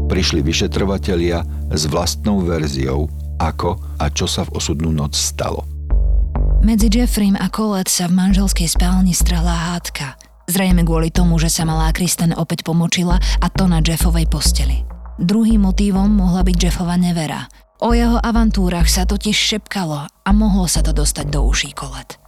[0.06, 3.10] prišli vyšetrovatelia s vlastnou verziou,
[3.42, 5.66] ako a čo sa v osudnú noc stalo.
[6.62, 10.14] Medzi Jeffrem a Colette sa v manželskej spálni strhla hádka.
[10.46, 14.86] Zrejme kvôli tomu, že sa malá Kristen opäť pomočila a to na Jeffovej posteli.
[15.18, 17.50] Druhým motívom mohla byť Jeffova nevera.
[17.82, 22.19] O jeho avantúrach sa totiž šepkalo a mohlo sa to dostať do uší Colette.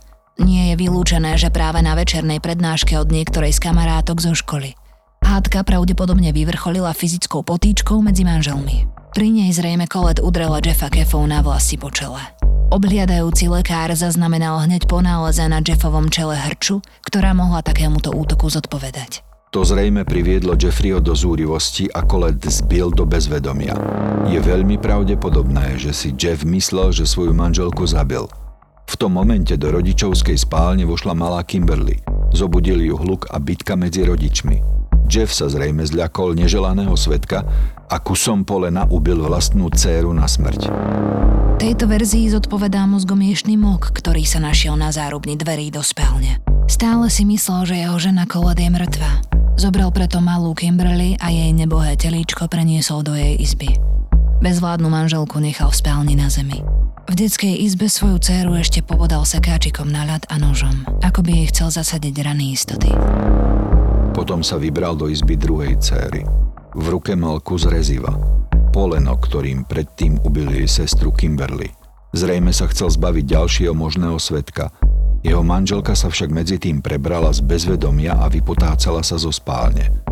[0.42, 4.74] Nie je vylúčené, že práve na večernej prednáške od niektorej z kamarátok zo školy.
[5.22, 8.90] Hádka pravdepodobne vyvrcholila fyzickou potýčkou medzi manželmi.
[9.14, 12.18] Pri nej zrejme Kolet udrela Jeffa kefou na vlasy po čele.
[12.74, 19.22] Obhliadajúci lekár zaznamenal hneď po náleze na Jeffovom čele hrču, ktorá mohla takémuto útoku zodpovedať.
[19.52, 23.76] To zrejme priviedlo Jeffreyho do zúrivosti a Colette zbil do bezvedomia.
[24.26, 28.26] Je veľmi pravdepodobné, že si Jeff myslel, že svoju manželku zabil–
[28.92, 31.96] v tom momente do rodičovskej spálne vošla malá Kimberly.
[32.36, 34.60] Zobudil ju hluk a bitka medzi rodičmi.
[35.08, 37.44] Jeff sa zrejme zľakol neželaného svetka
[37.88, 40.68] a kusom polena ubil vlastnú dceru na smrť.
[41.56, 46.40] Tejto verzii zodpovedá mozgomiešný mok, ktorý sa našiel na zárubni dverí do spálne.
[46.68, 49.24] Stále si myslel, že jeho žena Koled je mŕtva.
[49.60, 53.68] Zobral preto malú Kimberly a jej nebohé telíčko preniesol do jej izby.
[54.40, 56.64] Bezvládnu manželku nechal v spálni na zemi.
[57.02, 61.46] V detskej izbe svoju dceru ešte pobodal sekáčikom na ľad a nožom, ako by jej
[61.50, 62.94] chcel zasadiť rany istoty.
[64.14, 66.22] Potom sa vybral do izby druhej céry.
[66.72, 68.14] V ruke mal kus reziva.
[68.70, 71.68] Poleno, ktorým predtým ubil jej sestru Kimberly.
[72.14, 74.70] Zrejme sa chcel zbaviť ďalšieho možného svetka.
[75.26, 80.02] Jeho manželka sa však medzi tým prebrala z bezvedomia a vypotácala sa zo spálne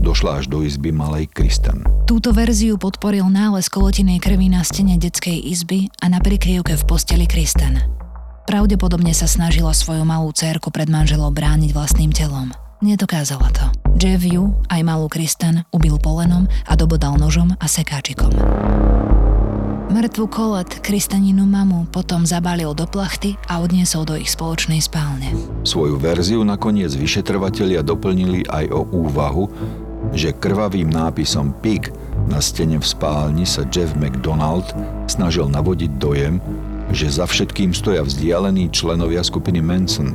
[0.00, 1.84] došla až do izby malej Kristen.
[2.08, 7.28] Túto verziu podporil nález kolotinej krvi na stene detskej izby a na prikryvke v posteli
[7.28, 7.78] Kristen.
[8.50, 12.50] Pravdepodobne sa snažila svoju malú cérku pred manželom brániť vlastným telom.
[12.82, 13.68] Nedokázala to.
[14.00, 18.32] Jeff ju, aj malú Kristen, ubil polenom a dobodal nožom a sekáčikom.
[19.90, 25.34] Mŕtvu Kolet, Kristaninu mamu, potom zabalil do plachty a odniesol do ich spoločnej spálne.
[25.66, 29.50] Svoju verziu nakoniec vyšetrovatelia doplnili aj o úvahu,
[30.16, 31.92] že krvavým nápisom PIG
[32.26, 34.70] na stene v spálni sa Jeff McDonald
[35.10, 36.38] snažil navodiť dojem,
[36.90, 40.14] že za všetkým stoja vzdialení členovia skupiny Manson,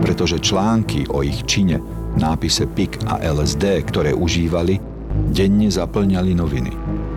[0.00, 1.80] pretože články o ich čine,
[2.16, 4.80] nápise PIK a LSD, ktoré užívali,
[5.32, 6.72] denne zaplňali noviny.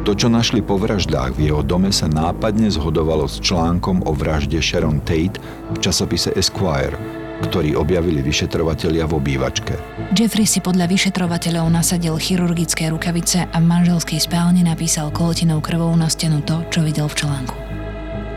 [0.07, 4.63] To, čo našli po vraždách v jeho dome, sa nápadne zhodovalo s článkom o vražde
[4.63, 5.39] Sharon Tate
[5.75, 6.95] v časopise Esquire,
[7.43, 9.73] ktorý objavili vyšetrovatelia v obývačke.
[10.11, 16.11] Jeffrey si podľa vyšetrovateľov nasadil chirurgické rukavice a v manželskej spálni napísal kolotinou krvou na
[16.11, 17.55] stenu to, čo videl v článku.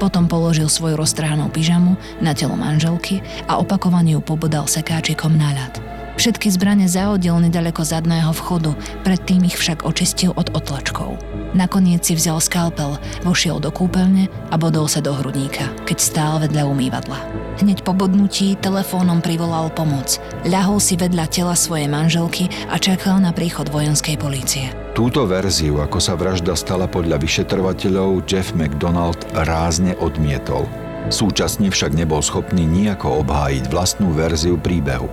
[0.03, 5.79] Potom položil svoju roztrhanú pyžamu na telo manželky a opakovane ju pobodal sekáčikom na ľad.
[6.19, 11.17] Všetky zbrane zahodil nedaleko zadného vchodu, predtým ich však očistil od otlačkov.
[11.57, 16.69] Nakoniec si vzal skalpel, vošiel do kúpeľne a bodol sa do hrudníka, keď stál vedľa
[16.69, 17.42] umývadla.
[17.63, 20.19] Hneď po bodnutí telefónom privolal pomoc.
[20.43, 24.75] Ľahol si vedľa tela svojej manželky a čakal na príchod vojenskej polície.
[24.99, 30.67] Túto verziu, ako sa vražda stala podľa vyšetrovateľov, Jeff McDonald rázne odmietol.
[31.07, 35.07] Súčasne však nebol schopný nejako obhájiť vlastnú verziu príbehu.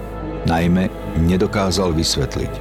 [0.50, 0.90] Najmä
[1.22, 2.54] nedokázal vysvetliť,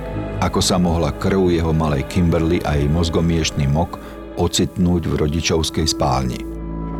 [0.44, 3.96] ako sa mohla krv jeho malej Kimberly a jej mozgomiešný mok
[4.36, 6.47] ocitnúť v rodičovskej spálni.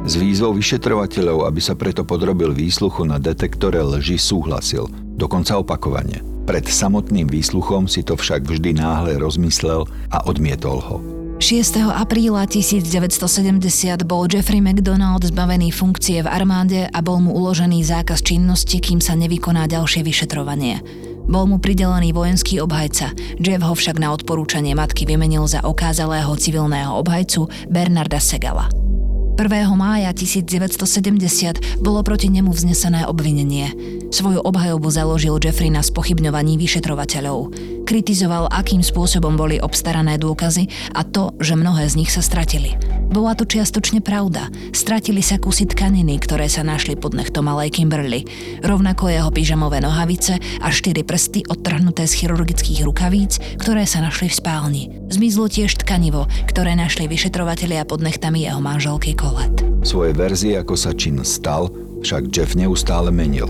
[0.09, 4.89] S výzvou vyšetrovateľov, aby sa preto podrobil výsluchu na detektore lži, súhlasil,
[5.21, 6.25] dokonca opakovane.
[6.49, 10.97] Pred samotným výsluchom si to však vždy náhle rozmyslel a odmietol ho.
[11.45, 11.85] 6.
[11.93, 18.81] apríla 1970 bol Jeffrey McDonald zbavený funkcie v armáde a bol mu uložený zákaz činnosti,
[18.81, 20.81] kým sa nevykoná ďalšie vyšetrovanie.
[21.29, 26.97] Bol mu pridelený vojenský obhajca, Jeff ho však na odporúčanie matky vymenil za okázalého civilného
[26.97, 28.88] obhajcu Bernarda Segala.
[29.39, 29.71] 1.
[29.79, 33.71] mája 1970 bolo proti nemu vznesené obvinenie.
[34.11, 37.55] Svoju obhajobu založil Jeffrey na spochybňovaní vyšetrovateľov.
[37.87, 42.75] Kritizoval, akým spôsobom boli obstarané dôkazy a to, že mnohé z nich sa stratili.
[43.09, 44.53] Bola to čiastočne pravda.
[44.77, 48.29] Stratili sa kusy tkaniny, ktoré sa našli pod nechtom malej Kimberly.
[48.61, 54.37] Rovnako jeho pyžamové nohavice a štyri prsty odtrhnuté z chirurgických rukavíc, ktoré sa našli v
[54.37, 54.83] spálni.
[55.09, 59.61] Zmizlo tiež tkanivo, ktoré našli vyšetrovatelia pod nechtami jeho manželky Colette.
[59.85, 61.69] Svoje verzie, ako sa čin stal,
[62.01, 63.49] však Jeff neustále menil.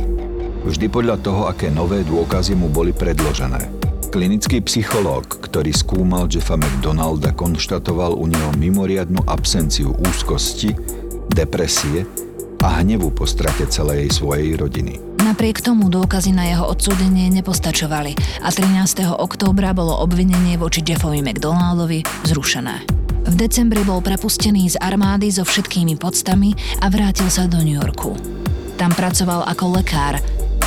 [0.67, 3.71] Vždy podľa toho, aké nové dôkazy mu boli predložené.
[4.09, 10.73] Klinický psychológ, ktorý skúmal Jeffa McDonalda, konštatoval u neho mimoriadnu absenciu úzkosti,
[11.31, 12.09] depresie
[12.64, 14.99] a hnevu po strate celej svojej rodiny.
[15.23, 19.12] Napriek tomu dôkazy na jeho odsúdenie nepostačovali a 13.
[19.12, 22.97] októbra bolo obvinenie voči Jeffovi McDonaldovi zrušené.
[23.29, 28.17] V decembri bol prepustený z armády so všetkými podstami a vrátil sa do New Yorku.
[28.81, 30.17] Tam pracoval ako lekár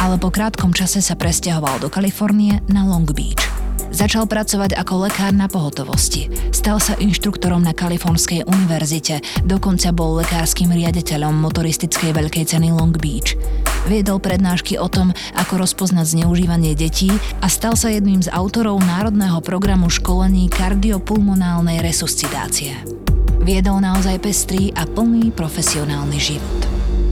[0.02, 3.46] ale po krátkom čase sa presťahoval do Kalifornie na Long Beach.
[3.94, 6.26] Začal pracovať ako lekár na pohotovosti.
[6.50, 13.38] Stal sa inštruktorom na Kalifornskej univerzite, dokonca bol lekárskym riaditeľom motoristickej veľkej ceny Long Beach.
[13.90, 17.10] Viedol prednášky o tom, ako rozpoznať zneužívanie detí
[17.42, 22.78] a stal sa jedným z autorov národného programu školení kardiopulmonálnej resuscitácie.
[23.42, 26.60] Viedol naozaj pestrý a plný profesionálny život.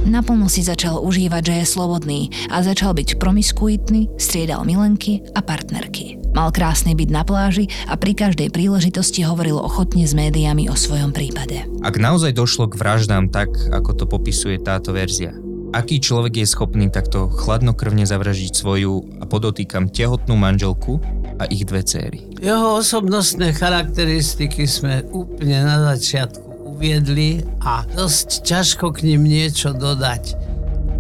[0.06, 2.22] Naplno si začal užívať, že je slobodný
[2.54, 6.22] a začal byť promiskuitný, striedal milenky a partnerky.
[6.38, 11.10] Mal krásny byt na pláži a pri každej príležitosti hovoril ochotne s médiami o svojom
[11.10, 11.66] prípade.
[11.82, 15.34] Ak naozaj došlo k vraždám tak, ako to popisuje táto verzia,
[15.74, 20.98] aký človek je schopný takto chladnokrvne zavražiť svoju a podotýkam tehotnú manželku
[21.38, 22.26] a ich dve céry?
[22.42, 30.40] Jeho osobnostné charakteristiky sme úplne na začiatku uviedli a dosť ťažko k ním niečo dodať.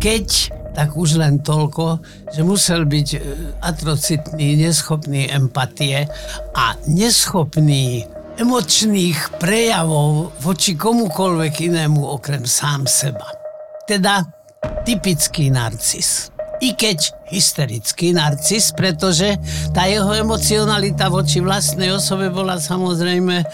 [0.03, 0.27] Keď,
[0.75, 2.03] tak už len toľko,
[2.36, 3.19] že musel byť e,
[3.63, 6.08] atrocitný, neschopný empatie
[6.55, 8.03] a neschopný
[8.39, 13.27] emočných prejavov voči komukoľvek inému okrem sám seba.
[13.88, 14.38] Teda
[14.84, 16.32] typický narcis.
[16.60, 19.39] I keď hysterický narcis, pretože
[19.72, 23.45] tá jeho emocionalita voči vlastnej osobe bola samozrejme e,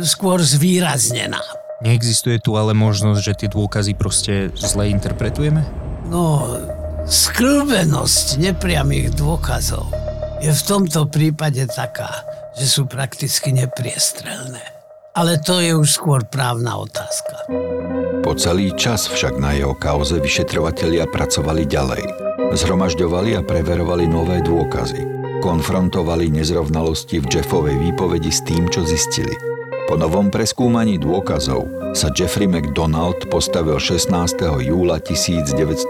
[0.00, 1.40] skôr zvýraznená.
[1.84, 5.60] Neexistuje tu ale možnosť, že tie dôkazy proste zle interpretujeme?
[6.08, 6.56] No,
[7.04, 9.92] skrúbenosť nepriamých dôkazov
[10.40, 12.24] je v tomto prípade taká,
[12.56, 14.62] že sú prakticky nepriestrelné.
[15.12, 17.50] Ale to je už skôr právna otázka.
[18.22, 22.04] Po celý čas však na jeho kauze vyšetrovatelia pracovali ďalej.
[22.54, 25.04] Zhromažďovali a preverovali nové dôkazy.
[25.44, 29.36] Konfrontovali nezrovnalosti v Jeffovej výpovedi s tým, čo zistili–
[29.88, 31.64] Po novom preskúmaní dôkazov
[31.96, 34.12] sa Jeffrey McDonald postavil 16.
[34.60, 35.88] júla 1979,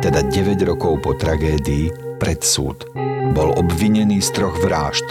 [0.00, 2.88] teda 9 rokov po tragédii, pred súd.
[3.36, 5.04] Bol obvinený z troch vražd.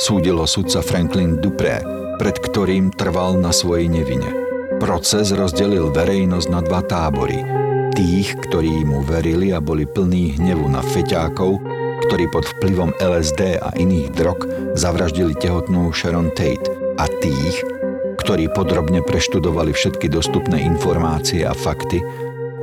[0.00, 1.84] Súdilo sudca Franklin Dupré,
[2.16, 4.32] pred ktorým trval na svojej nevine.
[4.80, 7.44] Proces rozdelil verejnosť na dva tábory.
[7.92, 11.60] Tých, ktorí mu verili a boli plní hnevu na feťákov,
[12.08, 14.40] ktorí pod vplyvom LSD a iných drog
[14.72, 16.64] zavraždili tehotnú Sharon Tate
[16.96, 17.60] a tých,
[18.24, 22.00] ktorí podrobne preštudovali všetky dostupné informácie a fakty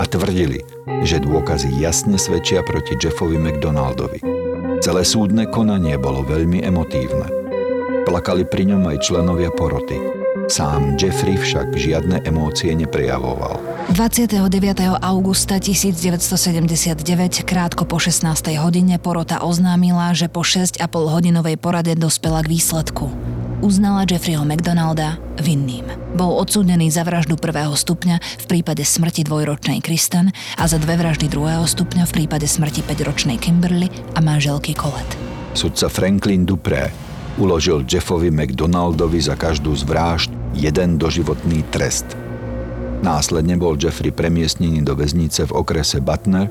[0.02, 0.66] a tvrdili,
[1.06, 4.26] že dôkazy jasne svedčia proti Jeffovi McDonaldovi.
[4.82, 7.30] Celé súdne konanie bolo veľmi emotívne.
[8.10, 10.17] Plakali pri ňom aj členovia poroty.
[10.48, 13.60] Sám Jeffrey však žiadne emócie neprejavoval.
[13.92, 14.40] 29.
[15.04, 18.56] augusta 1979, krátko po 16.
[18.56, 23.12] hodine, porota oznámila, že po 6,5 hodinovej porade dospela k výsledku.
[23.60, 25.84] Uznala Jeffreyho McDonalda vinným.
[26.16, 31.28] Bol odsúdený za vraždu prvého stupňa v prípade smrti dvojročnej Kristen a za dve vraždy
[31.28, 35.20] druhého stupňa v prípade smrti 5-ročnej Kimberly a manželky Colette.
[35.52, 36.88] Sudca Franklin Dupré
[37.38, 42.16] uložil Jeffovi McDonaldovi za každú z vražd jeden doživotný trest.
[43.04, 46.50] Následne bol Jeffrey premiestnený do väznice v okrese Butner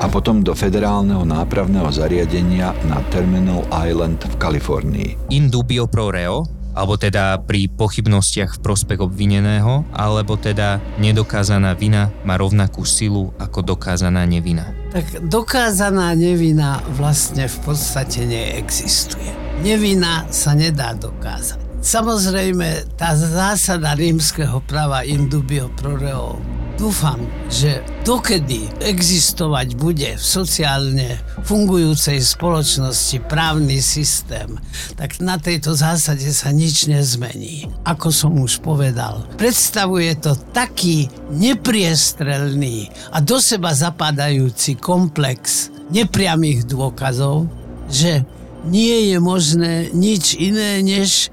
[0.00, 5.10] a potom do federálneho nápravného zariadenia na Terminal Island v Kalifornii.
[5.32, 6.44] In dubio pro reo,
[6.76, 13.64] alebo teda pri pochybnostiach v prospech obvineného, alebo teda nedokázaná vina má rovnakú silu ako
[13.64, 14.68] dokázaná nevina.
[14.92, 19.32] Tak dokázaná nevina vlastne v podstate neexistuje.
[19.64, 21.65] Nevina sa nedá dokázať.
[21.86, 26.42] Samozrejme, tá zásada rímskeho práva indubio pro reo
[26.76, 34.60] Dúfam, že dokedy existovať bude v sociálne fungujúcej spoločnosti právny systém,
[34.92, 37.64] tak na tejto zásade sa nič nezmení.
[37.80, 47.48] Ako som už povedal, predstavuje to taký nepriestrelný a do seba zapadajúci komplex nepriamých dôkazov,
[47.88, 48.20] že
[48.68, 51.32] nie je možné nič iné, než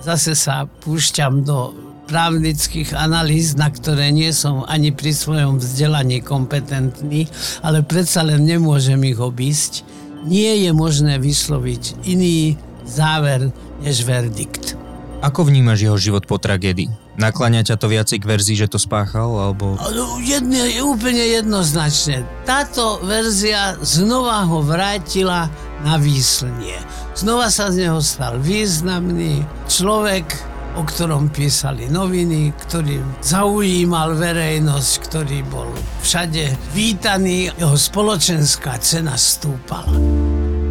[0.00, 1.76] zase sa púšťam do
[2.10, 7.30] právnických analýz, na ktoré nie som ani pri svojom vzdelaní kompetentný,
[7.62, 9.86] ale predsa len nemôžem ich obísť.
[10.26, 14.74] Nie je možné vysloviť iný záver než verdikt.
[15.20, 16.88] Ako vnímaš jeho život po tragédii?
[17.20, 19.76] Nakláňa ťa to viacej k verzii, že to spáchal, alebo...
[20.24, 22.24] Jedne, úplne jednoznačne.
[22.48, 25.52] Táto verzia znova ho vrátila
[25.84, 26.80] na výslnie.
[27.20, 30.24] Znova sa z neho stal významný človek,
[30.72, 35.68] o ktorom písali noviny, ktorý zaujímal verejnosť, ktorý bol
[36.00, 39.92] všade vítaný, jeho spoločenská cena stúpala.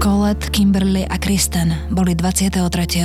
[0.02, 2.58] Colette, Kimberly a Kristen boli 23.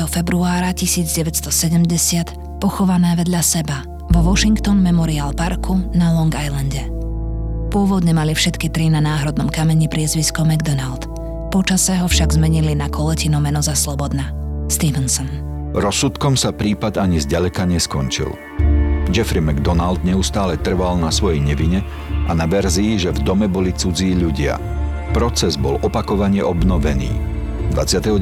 [0.08, 6.88] februára 1970 pochované vedľa seba vo Washington Memorial Parku na Long Islande.
[7.68, 11.23] Pôvodne mali všetky tri na náhrodnom kameni priezvisko McDonald.
[11.54, 14.34] Počase ho však zmenili na koletino meno za Slobodna.
[14.66, 15.30] Stevenson.
[15.70, 18.34] Rozsudkom sa prípad ani zďaleka neskončil.
[19.14, 21.86] Jeffrey McDonald neustále trval na svojej nevine
[22.26, 24.58] a na verzii, že v dome boli cudzí ľudia.
[25.14, 27.14] Proces bol opakovane obnovený.
[27.70, 28.18] 29.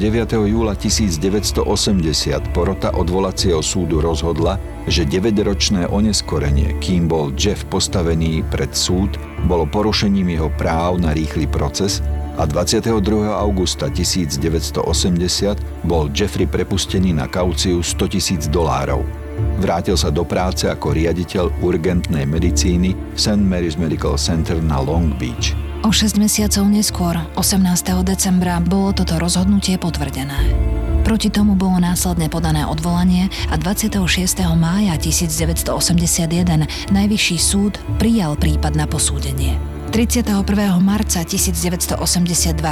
[0.53, 1.65] júla 1980
[2.53, 9.17] porota odvolacieho súdu rozhodla, že 9-ročné oneskorenie, kým bol Jeff postavený pred súd,
[9.49, 11.97] bolo porušením jeho práv na rýchly proces
[12.37, 13.29] a 22.
[13.29, 19.05] augusta 1980 bol Jeffrey prepustený na kauciu 100 tisíc dolárov.
[19.61, 23.41] Vrátil sa do práce ako riaditeľ urgentnej medicíny v St.
[23.41, 25.53] Mary's Medical Center na Long Beach.
[25.83, 27.59] O 6 mesiacov neskôr, 18.
[28.07, 30.71] decembra, bolo toto rozhodnutie potvrdené.
[31.03, 33.99] Proti tomu bolo následne podané odvolanie a 26.
[34.55, 39.72] mája 1981 Najvyšší súd prijal prípad na posúdenie.
[39.93, 40.81] 31.
[40.81, 42.01] marca 1982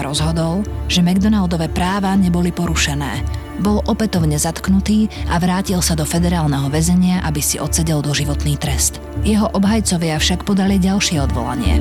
[0.01, 3.21] rozhodol, že McDonaldové práva neboli porušené.
[3.61, 8.97] Bol opätovne zatknutý a vrátil sa do federálneho väzenia, aby si odsedel doživotný trest.
[9.21, 11.77] Jeho obhajcovia však podali ďalšie odvolanie.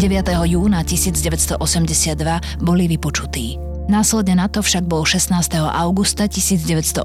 [0.00, 0.48] 9.
[0.48, 1.60] júna 1982
[2.64, 3.60] boli vypočutí.
[3.92, 5.60] Následne na to však bol 16.
[5.60, 7.04] augusta 1982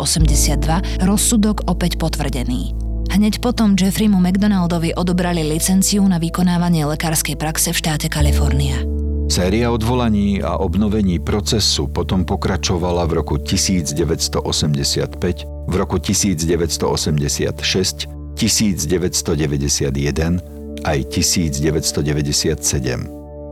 [1.04, 2.85] rozsudok opäť potvrdený.
[3.12, 8.82] Hneď potom Jeffreymu McDonaldovi odobrali licenciu na vykonávanie lekárskej praxe v štáte Kalifornia.
[9.26, 15.18] Séria odvolaní a obnovení procesu potom pokračovala v roku 1985,
[15.66, 18.06] v roku 1986,
[18.38, 21.66] 1991 aj 1997.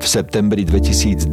[0.03, 1.31] V septembri 2012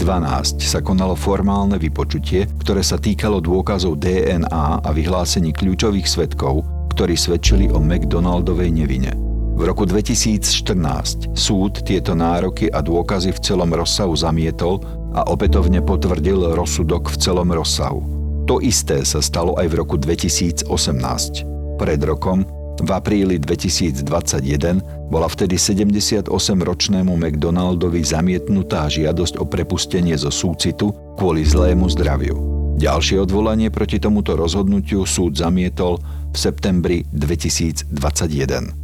[0.62, 7.70] sa konalo formálne vypočutie, ktoré sa týkalo dôkazov DNA a vyhlásení kľúčových svetkov, ktorí svedčili
[7.70, 9.14] o McDonaldovej nevine.
[9.61, 14.80] V roku 2014 súd tieto nároky a dôkazy v celom rozsahu zamietol
[15.12, 18.01] a opätovne potvrdil rozsudok v celom rozsahu.
[18.49, 20.66] To isté sa stalo aj v roku 2018.
[21.76, 22.49] Pred rokom
[22.80, 31.84] v apríli 2021 bola vtedy 78-ročnému McDonaldovi zamietnutá žiadosť o prepustenie zo súcitu kvôli zlému
[31.93, 32.41] zdraviu.
[32.80, 37.90] Ďalšie odvolanie proti tomuto rozhodnutiu súd zamietol v septembri 2021.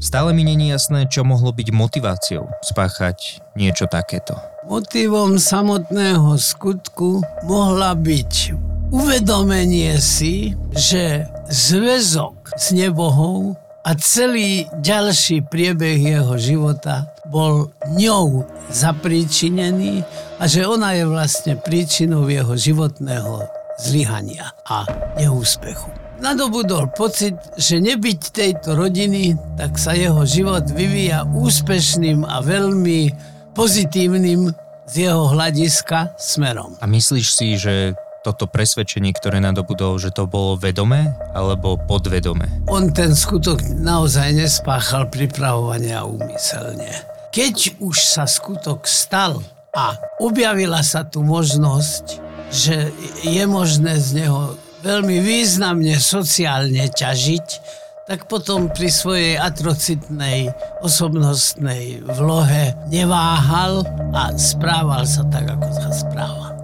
[0.03, 4.34] Stále mi není jasné, čo mohlo byť motiváciou spáchať niečo takéto.
[4.66, 8.59] Motivom samotného skutku mohla byť
[8.90, 13.55] uvedomenie si, že zväzok s nebohou
[13.86, 18.42] a celý ďalší priebeh jeho života bol ňou
[18.74, 20.03] zapríčinený
[20.42, 23.47] a že ona je vlastne príčinou jeho životného
[23.78, 24.82] zlyhania a
[25.14, 26.06] neúspechu.
[26.17, 33.12] Nadobudol pocit, že nebyť tejto rodiny, tak sa jeho život vyvíja úspešným a veľmi
[33.53, 34.49] pozitívnym
[34.87, 36.79] z jeho hľadiska smerom.
[36.81, 37.93] A myslíš si, že
[38.25, 42.51] toto presvedčenie, ktoré nadobudol, že to bolo vedomé alebo podvedomé?
[42.67, 46.91] On ten skutok naozaj nespáchal pripravovane a úmyselne.
[47.31, 49.45] Keď už sa skutok stal
[49.77, 52.91] a objavila sa tu možnosť, že
[53.23, 57.49] je možné z neho veľmi významne sociálne ťažiť,
[58.07, 63.82] tak potom pri svojej atrocitnej osobnostnej vlohe neváhal
[64.14, 66.55] a správal sa tak, ako sa správa.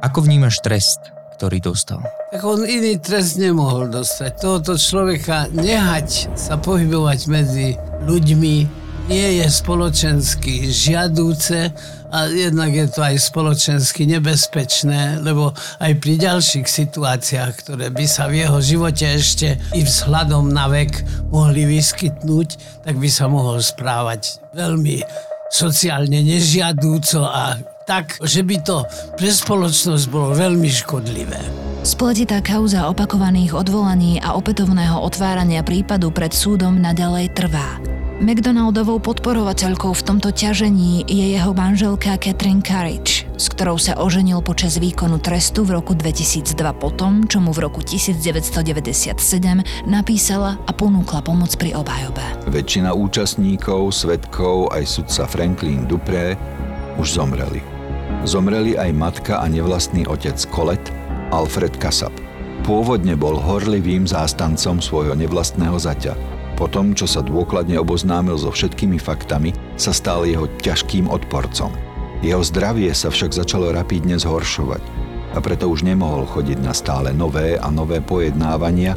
[0.00, 2.00] Ako vnímaš trest, ktorý dostal?
[2.32, 4.40] Tak on iný trest nemohol dostať.
[4.40, 7.76] Tohoto človeka nehať sa pohybovať medzi
[8.08, 11.70] ľuďmi nie je spoločensky žiadúce
[12.16, 18.24] a jednak je to aj spoločensky nebezpečné, lebo aj pri ďalších situáciách, ktoré by sa
[18.32, 22.48] v jeho živote ešte i vzhľadom na vek mohli vyskytnúť,
[22.88, 25.04] tak by sa mohol správať veľmi
[25.52, 28.82] sociálne nežiadúco a tak, že by to
[29.20, 31.38] pre spoločnosť bolo veľmi škodlivé.
[31.84, 37.78] Spletitá kauza opakovaných odvolaní a opätovného otvárania prípadu pred súdom nadalej trvá.
[38.16, 44.80] McDonaldovou podporovateľkou v tomto ťažení je jeho manželka Catherine Courage, s ktorou sa oženil počas
[44.80, 49.20] výkonu trestu v roku 2002 potom, čo mu v roku 1997
[49.84, 52.48] napísala a ponúkla pomoc pri obhajobe.
[52.48, 56.40] Väčšina účastníkov, svetkov aj sudca Franklin Dupré
[56.96, 57.60] už zomreli.
[58.24, 60.88] Zomreli aj matka a nevlastný otec Colette,
[61.36, 62.16] Alfred Kasab.
[62.64, 66.16] Pôvodne bol horlivým zástancom svojho nevlastného zaťa,
[66.56, 71.68] po tom, čo sa dôkladne oboznámil so všetkými faktami, sa stal jeho ťažkým odporcom.
[72.24, 74.80] Jeho zdravie sa však začalo rapidne zhoršovať
[75.36, 78.96] a preto už nemohol chodiť na stále nové a nové pojednávania,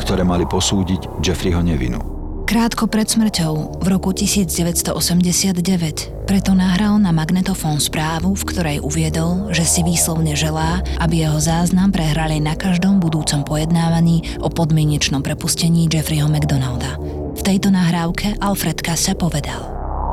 [0.00, 2.13] ktoré mali posúdiť Jeffreyho nevinu.
[2.44, 9.64] Krátko pred smrťou, v roku 1989, preto nahral na magnetofón správu, v ktorej uviedol, že
[9.64, 16.28] si výslovne želá, aby jeho záznam prehrali na každom budúcom pojednávaní o podmienečnom prepustení Jeffreyho
[16.28, 17.00] McDonalda.
[17.32, 19.64] V tejto nahrávke Alfred Kassa povedal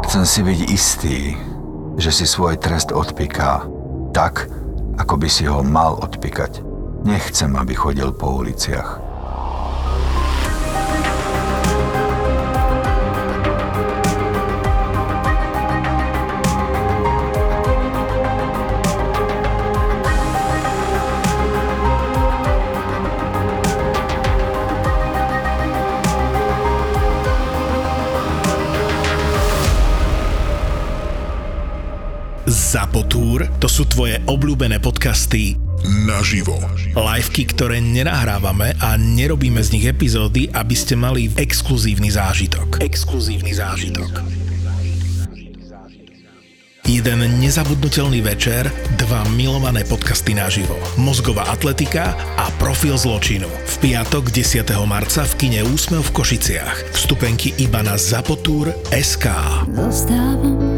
[0.08, 1.36] Chcem si byť istý,
[2.00, 3.68] že si svoj trest odpiká
[4.16, 4.48] tak,
[4.96, 6.64] ako by si ho mal odpikať.
[7.04, 9.11] Nechcem, aby chodil po uliciach.
[32.52, 35.56] Zapotúr to sú tvoje obľúbené podcasty
[36.04, 36.60] naživo.
[36.99, 42.84] Liveky, ktoré nenahrávame a nerobíme z nich epizódy, aby ste mali exkluzívny zážitok.
[42.84, 44.20] Exkluzívny zážitok.
[46.91, 48.68] Jeden nezabudnutelný večer,
[48.99, 50.76] dva milované podcasty naživo.
[50.99, 53.47] Mozgová atletika a profil zločinu.
[53.47, 54.68] V piatok 10.
[54.84, 56.99] marca v kine Úsmev v Košiciach.
[56.99, 59.32] Vstupenky iba na Zapotúr SK.
[59.72, 60.70] Zostávam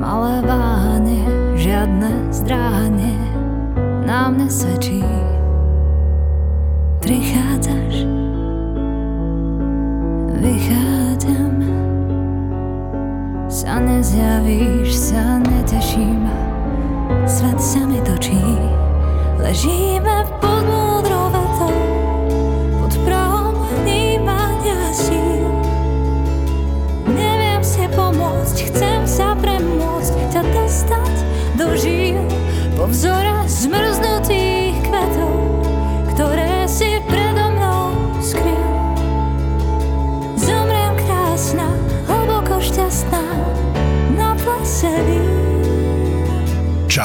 [0.00, 1.28] Malé váhanie,
[1.60, 3.20] žiadne zdráhanie
[4.08, 5.04] Na mne svedčí
[7.04, 8.08] Prichádzaš.
[10.40, 11.56] Vychádzam.
[13.52, 16.24] Sa nezjavíš, sa neteším.
[17.28, 18.40] Svet sa mi točí.
[19.36, 20.79] Ležíme v podmúdrou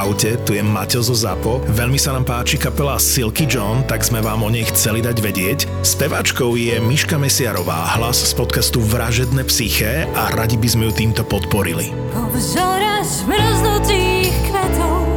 [0.06, 1.66] Čaute, tu je Maťo zo ZAPO.
[1.66, 5.66] Veľmi sa nám páči kapela Silky John, tak sme vám o nej chceli dať vedieť.
[5.82, 11.26] Speváčkou je Miška Mesiarová, hlas z podcastu Vražedné psyché a radi by sme ju týmto
[11.26, 11.90] podporili.
[12.14, 15.10] Po vzore zmrznutých kvetov,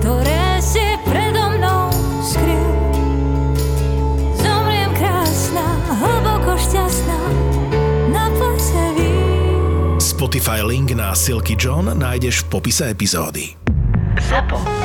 [0.00, 1.92] ktoré si predo mnou
[2.24, 2.72] skryl.
[4.40, 5.68] Zomriem krásna,
[6.00, 7.20] hlboko šťastná,
[8.08, 10.00] na plese vín.
[10.00, 13.59] Spotify link na Silky John nájdeš v popise epizódy.
[14.30, 14.62] ZAPO.
[14.62, 14.79] Zábrná v podcastovách.